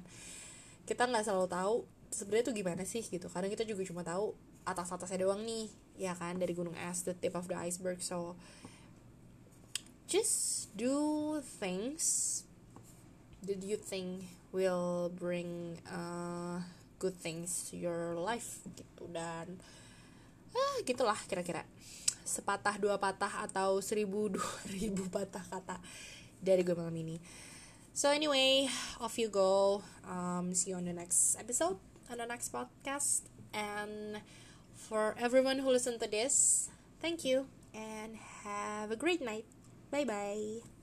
kita 0.84 1.08
nggak 1.08 1.24
selalu 1.24 1.48
tahu 1.48 1.74
sebenarnya 2.12 2.44
tuh 2.52 2.56
gimana 2.56 2.82
sih 2.84 3.02
gitu. 3.04 3.26
Karena 3.28 3.48
kita 3.50 3.64
juga 3.66 3.82
cuma 3.84 4.04
tahu 4.04 4.36
atas 4.64 4.88
atasnya 4.88 5.28
doang 5.28 5.44
nih 5.44 5.68
ya 6.00 6.16
kan 6.16 6.40
dari 6.40 6.56
gunung 6.56 6.74
es 6.74 7.04
the 7.04 7.12
tip 7.12 7.36
of 7.36 7.48
the 7.50 7.56
iceberg. 7.56 8.00
So 8.00 8.36
just 10.08 10.70
do 10.76 11.40
things 11.40 12.42
that 13.44 13.60
you 13.60 13.76
think 13.76 14.28
will 14.54 15.12
bring 15.12 15.82
uh, 15.90 16.64
good 17.02 17.16
things 17.18 17.68
to 17.72 17.80
your 17.80 18.16
life 18.16 18.62
gitu. 18.72 19.10
Dan 19.10 19.58
ah 20.54 20.76
gitulah 20.86 21.18
kira-kira. 21.26 21.66
Sepatah 22.24 22.80
dua 22.80 22.96
patah 22.96 23.44
atau 23.44 23.84
seribu 23.84 24.32
dua 24.32 24.52
ribu 24.72 25.04
patah 25.12 25.44
kata 25.44 25.76
dari 26.44 26.60
gue 26.60 26.76
malam 26.76 26.92
ini 26.92 27.16
so 27.94 28.10
anyway 28.10 28.68
off 29.00 29.18
you 29.18 29.28
go. 29.28 29.82
Um, 30.04 30.52
see 30.54 30.70
you 30.70 30.76
on 30.76 30.84
the 30.84 30.92
next 30.92 31.38
episode 31.38 31.78
on 32.10 32.18
the 32.18 32.26
next 32.26 32.52
podcast. 32.52 33.22
And 33.54 34.20
for 34.74 35.14
everyone 35.18 35.58
who 35.60 35.70
listened 35.70 36.00
to 36.00 36.10
this 36.10 36.68
thank 37.00 37.24
you 37.24 37.46
and 37.72 38.16
have 38.44 38.90
a 38.90 38.96
great 38.96 39.22
night. 39.22 39.46
Bye 39.90 40.04
bye 40.04 40.73